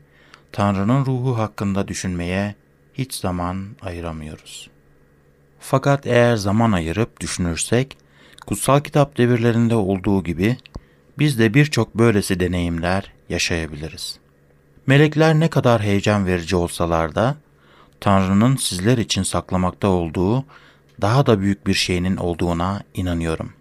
Tanrı'nın 0.52 1.06
ruhu 1.06 1.38
hakkında 1.38 1.88
düşünmeye 1.88 2.56
hiç 2.94 3.14
zaman 3.14 3.66
ayıramıyoruz. 3.82 4.70
Fakat 5.60 6.08
eğer 6.08 6.36
zaman 6.36 6.72
ayırıp 6.72 7.22
düşünürsek, 7.22 7.98
kutsal 8.46 8.80
kitap 8.80 9.18
devirlerinde 9.18 9.76
olduğu 9.76 10.24
gibi 10.24 10.58
biz 11.20 11.40
de 11.40 11.54
birçok 11.54 11.96
böylesi 11.96 12.40
deneyimler 12.40 13.12
yaşayabiliriz. 13.30 14.20
Melekler 14.88 15.40
ne 15.40 15.50
kadar 15.50 15.82
heyecan 15.82 16.26
verici 16.26 16.56
olsalar 16.56 17.16
da, 17.16 17.36
Tanrı'nın 18.00 18.56
sizler 18.56 18.98
için 18.98 19.24
saklamakta 19.24 19.88
olduğu 19.88 20.46
daha 21.02 21.26
da 21.26 21.42
büyük 21.42 21.68
bir 21.68 21.74
şeyinin 21.74 22.18
olduğuna 22.18 22.82
inanıyorum. 22.94 23.54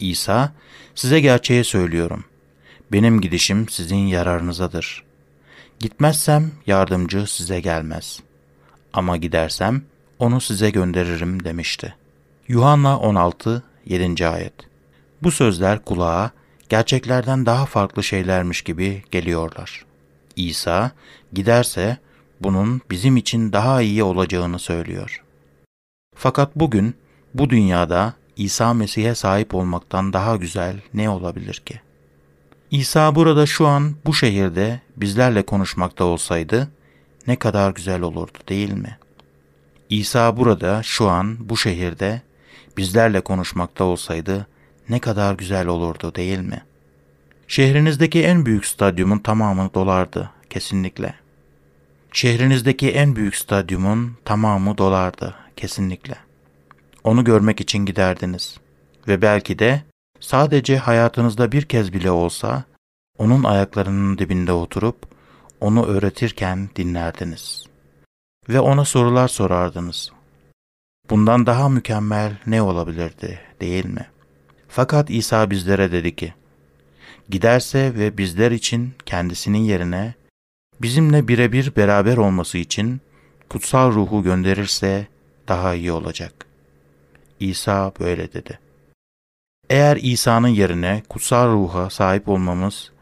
İsa, 0.00 0.52
size 0.94 1.20
gerçeği 1.20 1.64
söylüyorum. 1.64 2.24
Benim 2.92 3.20
gidişim 3.20 3.68
sizin 3.68 3.96
yararınızadır. 3.96 5.04
Gitmezsem 5.78 6.52
yardımcı 6.66 7.26
size 7.26 7.60
gelmez. 7.60 8.20
Ama 8.92 9.16
gidersem 9.16 9.82
onu 10.18 10.40
size 10.40 10.70
gönderirim 10.70 11.44
demişti. 11.44 11.94
Yuhanna 12.48 12.98
16, 12.98 13.62
7. 13.86 14.28
ayet. 14.28 14.54
Bu 15.22 15.30
sözler 15.30 15.84
kulağa 15.84 16.30
gerçeklerden 16.68 17.46
daha 17.46 17.66
farklı 17.66 18.02
şeylermiş 18.02 18.62
gibi 18.62 19.02
geliyorlar. 19.10 19.84
İsa 20.36 20.90
giderse 21.32 21.96
bunun 22.40 22.80
bizim 22.90 23.16
için 23.16 23.52
daha 23.52 23.82
iyi 23.82 24.02
olacağını 24.02 24.58
söylüyor. 24.58 25.22
Fakat 26.14 26.56
bugün 26.56 26.94
bu 27.34 27.50
dünyada 27.50 28.14
İsa 28.36 28.74
Mesih'e 28.74 29.14
sahip 29.14 29.54
olmaktan 29.54 30.12
daha 30.12 30.36
güzel 30.36 30.80
ne 30.94 31.10
olabilir 31.10 31.54
ki? 31.54 31.80
İsa 32.70 33.14
burada 33.14 33.46
şu 33.46 33.66
an 33.66 33.94
bu 34.06 34.14
şehirde 34.14 34.80
bizlerle 34.96 35.42
konuşmakta 35.42 36.04
olsaydı 36.04 36.68
ne 37.26 37.36
kadar 37.36 37.70
güzel 37.70 38.02
olurdu 38.02 38.38
değil 38.48 38.72
mi? 38.72 38.98
İsa 39.90 40.36
burada 40.36 40.82
şu 40.82 41.08
an 41.08 41.48
bu 41.48 41.56
şehirde 41.56 42.22
bizlerle 42.76 43.20
konuşmakta 43.20 43.84
olsaydı 43.84 44.46
ne 44.88 44.98
kadar 44.98 45.34
güzel 45.34 45.66
olurdu 45.66 46.14
değil 46.14 46.38
mi? 46.38 46.62
Şehrinizdeki 47.48 48.22
en 48.22 48.46
büyük 48.46 48.66
stadyumun 48.66 49.18
tamamı 49.18 49.70
dolardı 49.74 50.30
kesinlikle. 50.50 51.14
Şehrinizdeki 52.12 52.90
en 52.90 53.16
büyük 53.16 53.36
stadyumun 53.36 54.16
tamamı 54.24 54.78
dolardı 54.78 55.34
kesinlikle. 55.56 56.16
Onu 57.04 57.24
görmek 57.24 57.60
için 57.60 57.86
giderdiniz 57.86 58.58
ve 59.08 59.22
belki 59.22 59.58
de 59.58 59.82
sadece 60.20 60.78
hayatınızda 60.78 61.52
bir 61.52 61.62
kez 61.62 61.92
bile 61.92 62.10
olsa 62.10 62.64
onun 63.18 63.44
ayaklarının 63.44 64.18
dibinde 64.18 64.52
oturup 64.52 64.96
onu 65.60 65.86
öğretirken 65.86 66.70
dinlerdiniz 66.76 67.64
ve 68.48 68.60
ona 68.60 68.84
sorular 68.84 69.28
sorardınız. 69.28 70.15
Bundan 71.10 71.46
daha 71.46 71.68
mükemmel 71.68 72.32
ne 72.46 72.62
olabilirdi 72.62 73.40
değil 73.60 73.84
mi? 73.84 74.06
Fakat 74.68 75.10
İsa 75.10 75.50
bizlere 75.50 75.92
dedi 75.92 76.16
ki, 76.16 76.34
giderse 77.30 77.94
ve 77.94 78.18
bizler 78.18 78.50
için 78.50 78.94
kendisinin 79.06 79.58
yerine 79.58 80.14
bizimle 80.82 81.28
birebir 81.28 81.76
beraber 81.76 82.16
olması 82.16 82.58
için 82.58 83.00
kutsal 83.48 83.92
ruhu 83.92 84.22
gönderirse 84.22 85.06
daha 85.48 85.74
iyi 85.74 85.92
olacak. 85.92 86.32
İsa 87.40 87.92
böyle 88.00 88.32
dedi. 88.32 88.58
Eğer 89.70 89.96
İsa'nın 89.96 90.48
yerine 90.48 91.02
kutsal 91.08 91.52
ruha 91.52 91.90
sahip 91.90 92.28
olmamız 92.28 92.92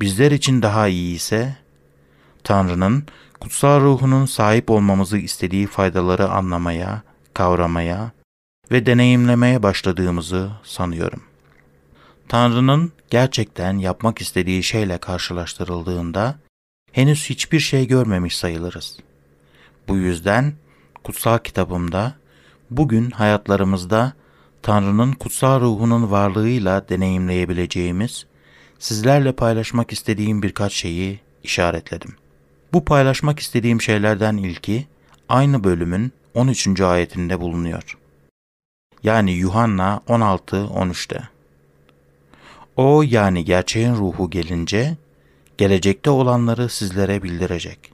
bizler 0.00 0.30
için 0.30 0.62
daha 0.62 0.88
iyi 0.88 1.16
ise, 1.16 1.56
Tanrı'nın 2.44 3.04
kutsal 3.40 3.80
ruhunun 3.80 4.26
sahip 4.26 4.70
olmamızı 4.70 5.18
istediği 5.18 5.66
faydaları 5.66 6.28
anlamaya, 6.28 7.02
kavramaya 7.34 8.12
ve 8.70 8.86
deneyimlemeye 8.86 9.62
başladığımızı 9.62 10.50
sanıyorum. 10.62 11.22
Tanrı'nın 12.28 12.92
gerçekten 13.10 13.78
yapmak 13.78 14.20
istediği 14.20 14.62
şeyle 14.62 14.98
karşılaştırıldığında 14.98 16.38
henüz 16.92 17.30
hiçbir 17.30 17.60
şey 17.60 17.86
görmemiş 17.86 18.36
sayılırız. 18.36 18.98
Bu 19.88 19.96
yüzden 19.96 20.52
kutsal 21.04 21.38
kitabımda 21.38 22.14
bugün 22.70 23.10
hayatlarımızda 23.10 24.12
Tanrı'nın 24.62 25.12
kutsal 25.12 25.60
ruhunun 25.60 26.10
varlığıyla 26.10 26.88
deneyimleyebileceğimiz, 26.88 28.26
sizlerle 28.78 29.32
paylaşmak 29.32 29.92
istediğim 29.92 30.42
birkaç 30.42 30.72
şeyi 30.72 31.20
işaretledim. 31.42 32.14
Bu 32.72 32.84
paylaşmak 32.84 33.38
istediğim 33.38 33.80
şeylerden 33.80 34.36
ilki 34.36 34.86
aynı 35.28 35.64
bölümün 35.64 36.12
13. 36.34 36.80
ayetinde 36.80 37.40
bulunuyor. 37.40 37.98
Yani 39.02 39.32
Yuhanna 39.32 40.00
16-13'te. 40.08 41.28
O 42.76 43.02
yani 43.02 43.44
gerçeğin 43.44 43.94
ruhu 43.94 44.30
gelince 44.30 44.96
gelecekte 45.58 46.10
olanları 46.10 46.68
sizlere 46.68 47.22
bildirecek. 47.22 47.92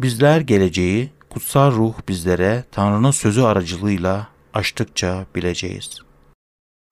Bizler 0.00 0.40
geleceği 0.40 1.10
kutsal 1.30 1.72
ruh 1.72 1.94
bizlere 2.08 2.64
Tanrı'nın 2.72 3.10
sözü 3.10 3.42
aracılığıyla 3.42 4.28
açtıkça 4.54 5.26
bileceğiz. 5.34 5.98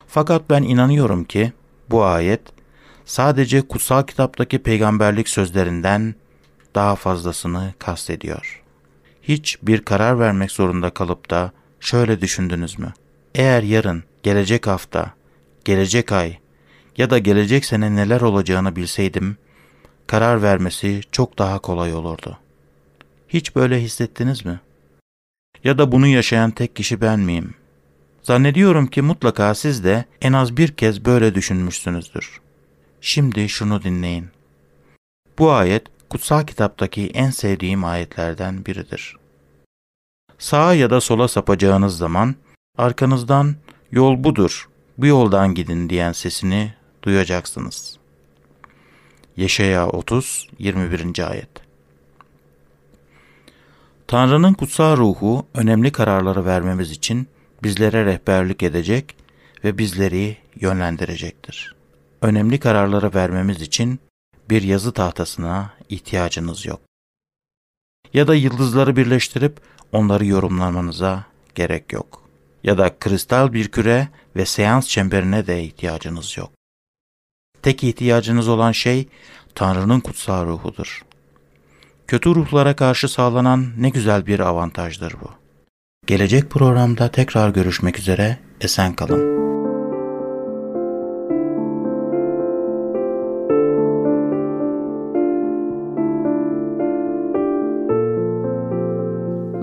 Fakat 0.06 0.50
ben 0.50 0.62
inanıyorum 0.62 1.24
ki 1.24 1.52
bu 1.90 2.04
ayet 2.04 2.40
sadece 3.04 3.62
kutsal 3.62 4.02
kitaptaki 4.02 4.58
peygamberlik 4.58 5.28
sözlerinden 5.28 6.14
daha 6.74 6.96
fazlasını 6.96 7.74
kastediyor. 7.78 8.62
Hiç 9.28 9.58
bir 9.62 9.82
karar 9.82 10.18
vermek 10.18 10.50
zorunda 10.50 10.90
kalıp 10.90 11.30
da 11.30 11.52
şöyle 11.80 12.20
düşündünüz 12.20 12.78
mü? 12.78 12.92
Eğer 13.34 13.62
yarın, 13.62 14.04
gelecek 14.22 14.66
hafta, 14.66 15.14
gelecek 15.64 16.12
ay 16.12 16.38
ya 16.96 17.10
da 17.10 17.18
gelecek 17.18 17.64
sene 17.64 17.96
neler 17.96 18.20
olacağını 18.20 18.76
bilseydim, 18.76 19.36
karar 20.06 20.42
vermesi 20.42 21.00
çok 21.12 21.38
daha 21.38 21.58
kolay 21.58 21.94
olurdu. 21.94 22.38
Hiç 23.28 23.56
böyle 23.56 23.82
hissettiniz 23.82 24.44
mi? 24.44 24.60
Ya 25.64 25.78
da 25.78 25.92
bunu 25.92 26.06
yaşayan 26.06 26.50
tek 26.50 26.76
kişi 26.76 27.00
ben 27.00 27.20
miyim? 27.20 27.54
Zannediyorum 28.22 28.86
ki 28.86 29.02
mutlaka 29.02 29.54
siz 29.54 29.84
de 29.84 30.04
en 30.22 30.32
az 30.32 30.56
bir 30.56 30.68
kez 30.68 31.04
böyle 31.04 31.34
düşünmüşsünüzdür. 31.34 32.40
Şimdi 33.00 33.48
şunu 33.48 33.82
dinleyin. 33.82 34.26
Bu 35.38 35.52
ayet 35.52 35.82
kutsal 36.10 36.46
kitaptaki 36.46 37.10
en 37.14 37.30
sevdiğim 37.30 37.84
ayetlerden 37.84 38.66
biridir. 38.66 39.17
Sağa 40.38 40.74
ya 40.74 40.90
da 40.90 41.00
sola 41.00 41.28
sapacağınız 41.28 41.98
zaman 41.98 42.34
arkanızdan 42.78 43.56
yol 43.92 44.24
budur, 44.24 44.68
bu 44.98 45.06
yoldan 45.06 45.54
gidin 45.54 45.90
diyen 45.90 46.12
sesini 46.12 46.74
duyacaksınız. 47.02 47.98
Yeşaya 49.36 49.88
30 49.88 50.48
21. 50.58 51.30
ayet. 51.30 51.48
Tanrı'nın 54.06 54.52
kutsal 54.52 54.96
ruhu 54.96 55.46
önemli 55.54 55.92
kararları 55.92 56.44
vermemiz 56.44 56.90
için 56.90 57.28
bizlere 57.62 58.04
rehberlik 58.04 58.62
edecek 58.62 59.16
ve 59.64 59.78
bizleri 59.78 60.36
yönlendirecektir. 60.60 61.74
Önemli 62.22 62.60
kararları 62.60 63.14
vermemiz 63.14 63.62
için 63.62 64.00
bir 64.50 64.62
yazı 64.62 64.92
tahtasına 64.92 65.70
ihtiyacınız 65.88 66.66
yok. 66.66 66.80
Ya 68.14 68.28
da 68.28 68.34
yıldızları 68.34 68.96
birleştirip 68.96 69.60
onları 69.92 70.26
yorumlamanıza 70.26 71.24
gerek 71.54 71.92
yok. 71.92 72.22
Ya 72.64 72.78
da 72.78 72.98
kristal 72.98 73.52
bir 73.52 73.68
küre 73.68 74.08
ve 74.36 74.46
seans 74.46 74.88
çemberine 74.88 75.46
de 75.46 75.62
ihtiyacınız 75.62 76.36
yok. 76.36 76.50
Tek 77.62 77.84
ihtiyacınız 77.84 78.48
olan 78.48 78.72
şey 78.72 79.08
Tanrı'nın 79.54 80.00
kutsal 80.00 80.46
ruhudur. 80.46 81.04
Kötü 82.06 82.34
ruhlara 82.34 82.76
karşı 82.76 83.08
sağlanan 83.08 83.66
ne 83.76 83.88
güzel 83.88 84.26
bir 84.26 84.40
avantajdır 84.40 85.12
bu. 85.12 85.30
Gelecek 86.06 86.50
programda 86.50 87.10
tekrar 87.10 87.50
görüşmek 87.50 87.98
üzere, 87.98 88.38
esen 88.60 88.94
kalın. 88.94 89.47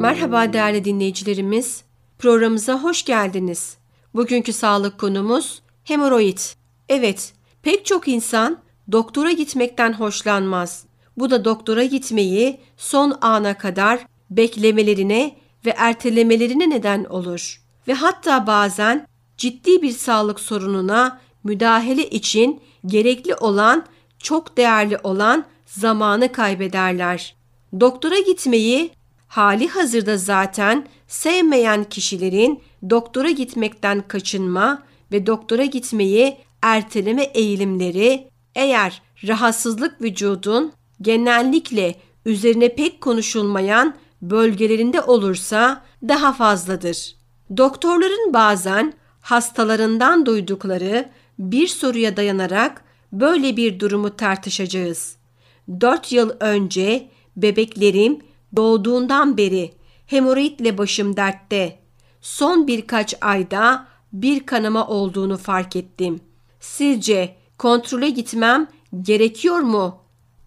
Merhaba 0.05 0.53
değerli 0.53 0.85
dinleyicilerimiz. 0.85 1.83
Programımıza 2.19 2.83
hoş 2.83 3.05
geldiniz. 3.05 3.77
Bugünkü 4.13 4.53
sağlık 4.53 4.99
konumuz 4.99 5.61
hemoroid. 5.83 6.37
Evet, 6.89 7.33
pek 7.61 7.85
çok 7.85 8.07
insan 8.07 8.57
doktora 8.91 9.31
gitmekten 9.31 9.93
hoşlanmaz. 9.93 10.85
Bu 11.17 11.29
da 11.29 11.45
doktora 11.45 11.83
gitmeyi 11.83 12.59
son 12.77 13.17
ana 13.21 13.57
kadar 13.57 14.05
beklemelerine 14.29 15.35
ve 15.65 15.73
ertelemelerine 15.77 16.69
neden 16.69 17.03
olur. 17.03 17.61
Ve 17.87 17.93
hatta 17.93 18.47
bazen 18.47 19.07
ciddi 19.37 19.81
bir 19.81 19.91
sağlık 19.91 20.39
sorununa 20.39 21.19
müdahale 21.43 22.09
için 22.09 22.61
gerekli 22.85 23.35
olan 23.35 23.85
çok 24.19 24.57
değerli 24.57 24.97
olan 25.03 25.45
zamanı 25.65 26.31
kaybederler. 26.31 27.35
Doktora 27.79 28.19
gitmeyi 28.19 28.91
hali 29.27 29.67
hazırda 29.67 30.17
zaten 30.17 30.87
sevmeyen 31.07 31.83
kişilerin 31.83 32.61
doktora 32.89 33.31
gitmekten 33.31 34.03
kaçınma 34.07 34.83
ve 35.11 35.25
doktora 35.25 35.65
gitmeyi 35.65 36.37
erteleme 36.61 37.23
eğilimleri 37.23 38.27
eğer 38.55 39.01
rahatsızlık 39.27 40.01
vücudun 40.01 40.73
genellikle 41.01 41.95
üzerine 42.25 42.75
pek 42.75 43.01
konuşulmayan 43.01 43.95
bölgelerinde 44.21 45.01
olursa 45.01 45.83
daha 46.07 46.33
fazladır. 46.33 47.15
Doktorların 47.57 48.33
bazen 48.33 48.93
hastalarından 49.21 50.25
duydukları 50.25 51.09
bir 51.39 51.67
soruya 51.67 52.17
dayanarak 52.17 52.83
böyle 53.11 53.57
bir 53.57 53.79
durumu 53.79 54.15
tartışacağız. 54.15 55.15
4 55.81 56.11
yıl 56.11 56.29
önce 56.39 57.09
bebeklerim 57.37 58.21
doğduğundan 58.55 59.37
beri 59.37 59.73
hemoroidle 60.07 60.77
başım 60.77 61.17
dertte. 61.17 61.79
Son 62.21 62.67
birkaç 62.67 63.15
ayda 63.21 63.87
bir 64.13 64.45
kanama 64.45 64.87
olduğunu 64.87 65.37
fark 65.37 65.75
ettim. 65.75 66.19
Sizce 66.59 67.35
kontrole 67.57 68.09
gitmem 68.09 68.67
gerekiyor 69.01 69.59
mu? 69.59 69.97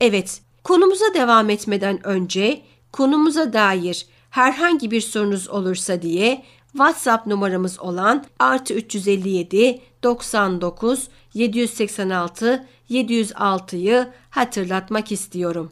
Evet, 0.00 0.42
konumuza 0.64 1.14
devam 1.14 1.50
etmeden 1.50 2.06
önce 2.06 2.62
konumuza 2.92 3.52
dair 3.52 4.06
herhangi 4.30 4.90
bir 4.90 5.00
sorunuz 5.00 5.48
olursa 5.48 6.02
diye 6.02 6.44
WhatsApp 6.72 7.26
numaramız 7.26 7.80
olan 7.80 8.24
artı 8.38 8.74
357 8.74 9.80
99 10.02 11.08
786 11.34 12.66
706'yı 12.90 14.08
hatırlatmak 14.30 15.12
istiyorum. 15.12 15.70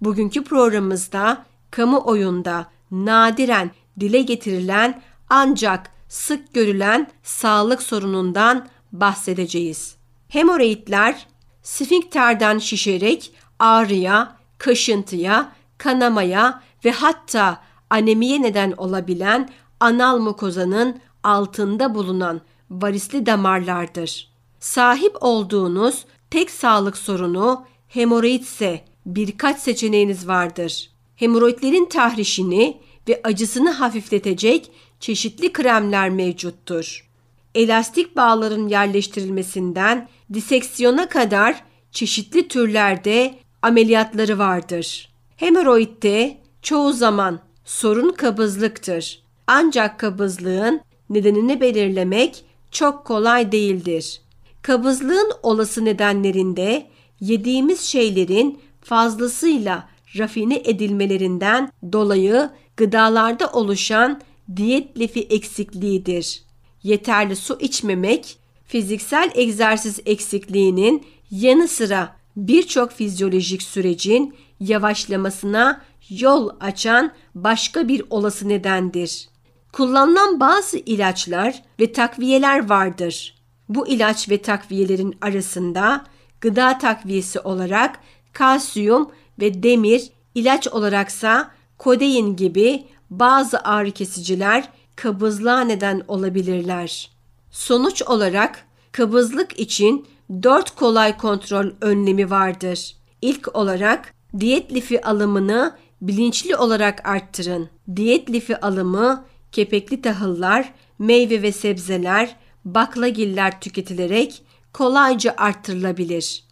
Bugünkü 0.00 0.44
programımızda 0.44 1.44
kamuoyunda 1.70 2.66
nadiren 2.90 3.70
dile 4.00 4.22
getirilen 4.22 5.02
ancak 5.28 5.90
sık 6.08 6.54
görülen 6.54 7.10
sağlık 7.22 7.82
sorunundan 7.82 8.68
bahsedeceğiz. 8.92 9.96
Hemoroidler 10.28 11.26
sfinkterden 11.62 12.58
şişerek 12.58 13.32
ağrıya, 13.58 14.36
kaşıntıya, 14.58 15.52
kanamaya 15.78 16.62
ve 16.84 16.90
hatta 16.90 17.60
anemiye 17.90 18.42
neden 18.42 18.72
olabilen 18.72 19.50
anal 19.80 20.18
mukozanın 20.18 21.00
altında 21.22 21.94
bulunan 21.94 22.40
varisli 22.70 23.26
damarlardır. 23.26 24.30
Sahip 24.60 25.16
olduğunuz 25.20 26.04
tek 26.30 26.50
sağlık 26.50 26.96
sorunu 26.96 27.66
hemoroid 27.88 28.42
ise 28.42 28.84
birkaç 29.06 29.60
seçeneğiniz 29.60 30.28
vardır. 30.28 30.90
Hemoroidlerin 31.20 31.84
tahrişini 31.84 32.80
ve 33.08 33.20
acısını 33.24 33.70
hafifletecek 33.70 34.70
çeşitli 35.00 35.52
kremler 35.52 36.10
mevcuttur. 36.10 37.08
Elastik 37.54 38.16
bağların 38.16 38.68
yerleştirilmesinden 38.68 40.08
diseksiyona 40.34 41.08
kadar 41.08 41.64
çeşitli 41.92 42.48
türlerde 42.48 43.34
ameliyatları 43.62 44.38
vardır. 44.38 45.08
Hemoroidde 45.36 46.38
çoğu 46.62 46.92
zaman 46.92 47.40
sorun 47.64 48.12
kabızlıktır. 48.12 49.22
Ancak 49.46 50.00
kabızlığın 50.00 50.80
nedenini 51.10 51.60
belirlemek 51.60 52.44
çok 52.70 53.04
kolay 53.04 53.52
değildir. 53.52 54.20
Kabızlığın 54.62 55.32
olası 55.42 55.84
nedenlerinde 55.84 56.86
yediğimiz 57.20 57.80
şeylerin 57.80 58.60
fazlasıyla 58.80 59.90
rafine 60.18 60.62
edilmelerinden 60.64 61.72
dolayı 61.92 62.50
gıdalarda 62.76 63.46
oluşan 63.46 64.20
diyet 64.56 64.98
lifi 64.98 65.20
eksikliğidir. 65.20 66.42
Yeterli 66.82 67.36
su 67.36 67.58
içmemek, 67.60 68.38
fiziksel 68.66 69.30
egzersiz 69.34 70.00
eksikliğinin 70.06 71.06
yanı 71.30 71.68
sıra 71.68 72.16
birçok 72.36 72.92
fizyolojik 72.92 73.62
sürecin 73.62 74.34
yavaşlamasına 74.60 75.80
yol 76.10 76.50
açan 76.60 77.12
başka 77.34 77.88
bir 77.88 78.02
olası 78.10 78.48
nedendir. 78.48 79.28
Kullanılan 79.72 80.40
bazı 80.40 80.78
ilaçlar 80.78 81.62
ve 81.80 81.92
takviyeler 81.92 82.68
vardır. 82.68 83.34
Bu 83.68 83.88
ilaç 83.88 84.28
ve 84.28 84.42
takviyelerin 84.42 85.16
arasında 85.20 86.04
gıda 86.40 86.78
takviyesi 86.78 87.40
olarak 87.40 88.00
kalsiyum 88.32 89.10
ve 89.40 89.62
demir, 89.62 90.10
ilaç 90.34 90.68
olaraksa 90.68 91.50
kodein 91.78 92.36
gibi 92.36 92.84
bazı 93.10 93.60
ağrı 93.60 93.90
kesiciler 93.90 94.68
kabızlığa 94.96 95.60
neden 95.60 96.02
olabilirler. 96.08 97.10
Sonuç 97.50 98.02
olarak 98.02 98.66
kabızlık 98.92 99.60
için 99.60 100.06
dört 100.42 100.70
kolay 100.70 101.16
kontrol 101.16 101.66
önlemi 101.80 102.30
vardır. 102.30 102.96
İlk 103.22 103.56
olarak 103.56 104.14
diyet 104.40 104.72
lifi 104.72 105.04
alımını 105.04 105.76
bilinçli 106.02 106.56
olarak 106.56 107.08
arttırın. 107.08 107.68
Diyet 107.96 108.30
lifi 108.30 108.60
alımı 108.60 109.24
kepekli 109.52 110.02
tahıllar, 110.02 110.72
meyve 110.98 111.42
ve 111.42 111.52
sebzeler, 111.52 112.36
baklagiller 112.64 113.60
tüketilerek 113.60 114.42
kolayca 114.72 115.34
arttırılabilir. 115.36 116.44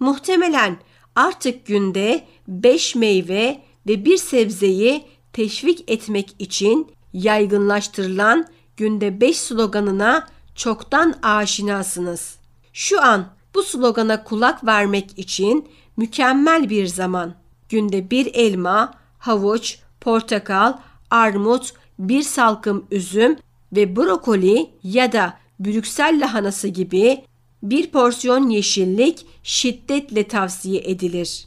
Muhtemelen 0.00 0.76
artık 1.16 1.66
günde 1.66 2.24
5 2.48 2.94
meyve 2.94 3.60
ve 3.86 4.04
bir 4.04 4.16
sebzeyi 4.16 5.04
teşvik 5.32 5.90
etmek 5.90 6.34
için 6.38 6.92
yaygınlaştırılan 7.12 8.46
günde 8.76 9.20
5 9.20 9.38
sloganına 9.38 10.28
çoktan 10.54 11.14
aşinasınız. 11.22 12.38
Şu 12.72 13.02
an 13.02 13.26
bu 13.54 13.62
slogana 13.62 14.24
kulak 14.24 14.66
vermek 14.66 15.18
için 15.18 15.68
mükemmel 15.96 16.70
bir 16.70 16.86
zaman. 16.86 17.34
Günde 17.68 18.10
bir 18.10 18.34
elma, 18.34 18.94
havuç, 19.18 19.78
portakal, 20.00 20.72
armut, 21.10 21.72
bir 21.98 22.22
salkım 22.22 22.86
üzüm 22.90 23.36
ve 23.72 23.96
brokoli 23.96 24.70
ya 24.82 25.12
da 25.12 25.38
Brüksel 25.60 26.20
lahanası 26.20 26.68
gibi 26.68 27.24
bir 27.64 27.90
porsiyon 27.90 28.48
yeşillik 28.48 29.26
şiddetle 29.42 30.28
tavsiye 30.28 30.80
edilir. 30.84 31.46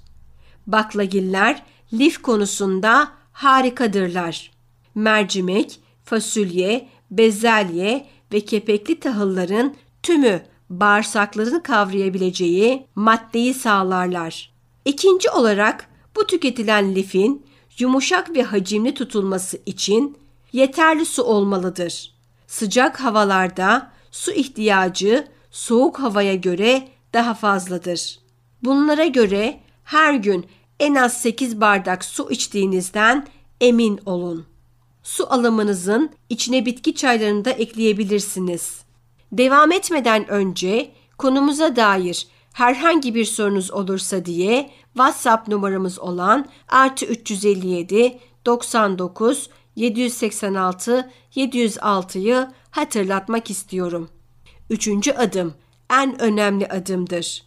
Baklagiller 0.67 1.63
lif 1.93 2.21
konusunda 2.21 3.11
harikadırlar. 3.31 4.51
Mercimek, 4.95 5.79
fasulye, 6.03 6.89
bezelye 7.11 8.05
ve 8.33 8.39
kepekli 8.39 8.99
tahılların 8.99 9.75
tümü 10.03 10.41
bağırsakların 10.69 11.59
kavrayabileceği 11.59 12.87
maddeyi 12.95 13.53
sağlarlar. 13.53 14.53
İkinci 14.85 15.29
olarak 15.29 15.89
bu 16.15 16.27
tüketilen 16.27 16.95
lifin 16.95 17.45
yumuşak 17.79 18.35
ve 18.35 18.43
hacimli 18.43 18.93
tutulması 18.93 19.59
için 19.65 20.17
yeterli 20.51 21.05
su 21.05 21.23
olmalıdır. 21.23 22.13
Sıcak 22.47 23.01
havalarda 23.01 23.91
su 24.11 24.31
ihtiyacı 24.31 25.27
soğuk 25.57 25.99
havaya 25.99 26.35
göre 26.35 26.87
daha 27.13 27.33
fazladır. 27.33 28.19
Bunlara 28.63 29.05
göre 29.05 29.59
her 29.83 30.13
gün 30.13 30.45
en 30.79 30.95
az 30.95 31.21
8 31.21 31.61
bardak 31.61 32.05
su 32.05 32.31
içtiğinizden 32.31 33.27
emin 33.61 33.99
olun. 34.05 34.45
Su 35.03 35.33
alımınızın 35.33 36.09
içine 36.29 36.65
bitki 36.65 36.95
çaylarını 36.95 37.45
da 37.45 37.51
ekleyebilirsiniz. 37.51 38.81
Devam 39.31 39.71
etmeden 39.71 40.29
önce 40.29 40.91
konumuza 41.17 41.75
dair 41.75 42.27
herhangi 42.53 43.15
bir 43.15 43.25
sorunuz 43.25 43.71
olursa 43.71 44.25
diye 44.25 44.69
WhatsApp 44.93 45.47
numaramız 45.47 45.99
olan 45.99 46.45
artı 46.67 47.05
357 47.05 48.19
99 48.45 49.49
786 49.75 51.11
706'yı 51.35 52.47
hatırlatmak 52.71 53.49
istiyorum. 53.49 54.09
Üçüncü 54.69 55.11
adım 55.11 55.53
en 55.93 56.21
önemli 56.21 56.67
adımdır. 56.67 57.43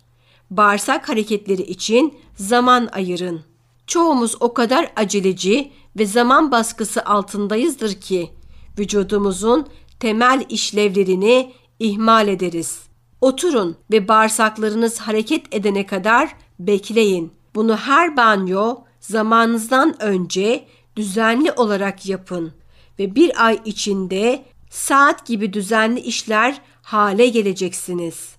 Bağırsak 0.51 1.09
hareketleri 1.09 1.63
için 1.63 2.19
zaman 2.37 2.89
ayırın. 2.93 3.45
Çoğumuz 3.87 4.37
o 4.41 4.55
kadar 4.55 4.93
aceleci 4.97 5.73
ve 5.99 6.07
zaman 6.07 6.51
baskısı 6.51 7.05
altındayızdır 7.05 7.95
ki 7.95 8.31
vücudumuzun 8.79 9.69
temel 10.01 10.47
işlevlerini 10.49 11.53
ihmal 11.79 12.29
ederiz. 12.29 12.83
Oturun 13.21 13.77
ve 13.91 14.09
bağırsaklarınız 14.09 14.99
hareket 14.99 15.55
edene 15.55 15.87
kadar 15.87 16.37
bekleyin. 16.59 17.33
Bunu 17.55 17.77
her 17.77 18.17
banyo 18.17 18.77
zamanınızdan 19.01 20.03
önce 20.03 20.65
düzenli 20.97 21.53
olarak 21.53 22.07
yapın 22.07 22.53
ve 22.99 23.15
bir 23.15 23.47
ay 23.47 23.61
içinde 23.65 24.45
saat 24.71 25.27
gibi 25.27 25.53
düzenli 25.53 26.01
işler 26.01 26.61
hale 26.91 27.29
geleceksiniz. 27.29 28.37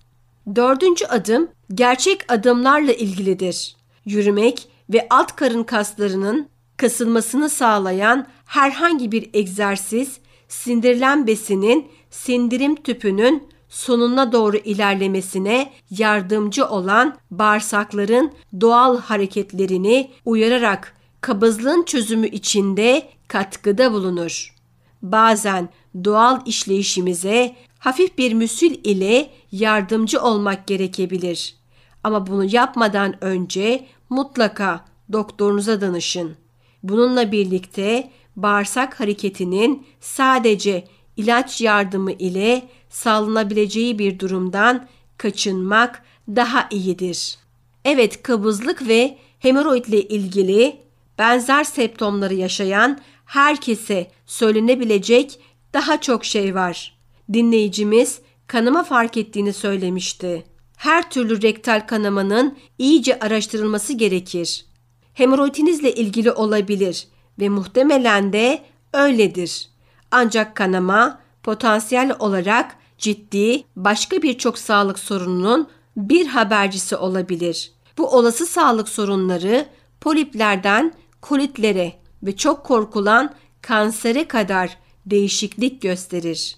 Dördüncü 0.56 1.06
adım 1.06 1.48
gerçek 1.74 2.32
adımlarla 2.32 2.92
ilgilidir. 2.92 3.76
Yürümek 4.04 4.68
ve 4.92 5.06
alt 5.10 5.36
karın 5.36 5.62
kaslarının 5.62 6.48
kasılmasını 6.76 7.50
sağlayan 7.50 8.26
herhangi 8.44 9.12
bir 9.12 9.30
egzersiz 9.34 10.18
sindirilen 10.48 11.26
besinin 11.26 11.88
sindirim 12.10 12.76
tüpünün 12.76 13.48
sonuna 13.68 14.32
doğru 14.32 14.56
ilerlemesine 14.56 15.72
yardımcı 15.90 16.66
olan 16.66 17.16
bağırsakların 17.30 18.32
doğal 18.60 18.98
hareketlerini 18.98 20.10
uyararak 20.24 20.96
kabızlığın 21.20 21.82
çözümü 21.82 22.28
içinde 22.28 23.08
katkıda 23.28 23.92
bulunur. 23.92 24.54
Bazen 25.02 25.68
doğal 26.04 26.40
işleyişimize 26.46 27.56
hafif 27.82 28.18
bir 28.18 28.32
müsil 28.32 28.80
ile 28.84 29.30
yardımcı 29.52 30.22
olmak 30.22 30.66
gerekebilir. 30.66 31.56
Ama 32.04 32.26
bunu 32.26 32.44
yapmadan 32.44 33.24
önce 33.24 33.86
mutlaka 34.10 34.84
doktorunuza 35.12 35.80
danışın. 35.80 36.36
Bununla 36.82 37.32
birlikte 37.32 38.10
bağırsak 38.36 39.00
hareketinin 39.00 39.86
sadece 40.00 40.84
ilaç 41.16 41.60
yardımı 41.60 42.12
ile 42.12 42.68
sağlanabileceği 42.88 43.98
bir 43.98 44.18
durumdan 44.18 44.86
kaçınmak 45.16 46.02
daha 46.28 46.68
iyidir. 46.70 47.38
Evet, 47.84 48.22
kabızlık 48.22 48.88
ve 48.88 49.18
hemoroid 49.38 49.84
ile 49.84 50.02
ilgili 50.02 50.76
benzer 51.18 51.64
septomları 51.64 52.34
yaşayan 52.34 53.00
herkese 53.24 54.10
söylenebilecek 54.26 55.38
daha 55.74 56.00
çok 56.00 56.24
şey 56.24 56.54
var. 56.54 56.91
Dinleyicimiz 57.32 58.20
kanama 58.46 58.84
fark 58.84 59.16
ettiğini 59.16 59.52
söylemişti. 59.52 60.44
Her 60.76 61.10
türlü 61.10 61.42
rektal 61.42 61.86
kanamanın 61.86 62.58
iyice 62.78 63.18
araştırılması 63.18 63.92
gerekir. 63.92 64.66
Hemoroidinizle 65.14 65.94
ilgili 65.94 66.32
olabilir 66.32 67.06
ve 67.40 67.48
muhtemelen 67.48 68.32
de 68.32 68.62
öyledir. 68.92 69.68
Ancak 70.10 70.56
kanama 70.56 71.20
potansiyel 71.42 72.16
olarak 72.18 72.76
ciddi 72.98 73.64
başka 73.76 74.22
birçok 74.22 74.58
sağlık 74.58 74.98
sorununun 74.98 75.68
bir 75.96 76.26
habercisi 76.26 76.96
olabilir. 76.96 77.72
Bu 77.98 78.06
olası 78.06 78.46
sağlık 78.46 78.88
sorunları 78.88 79.66
poliplerden 80.00 80.94
kolitlere 81.20 81.92
ve 82.22 82.36
çok 82.36 82.64
korkulan 82.64 83.34
kansere 83.62 84.28
kadar 84.28 84.78
değişiklik 85.06 85.82
gösterir. 85.82 86.56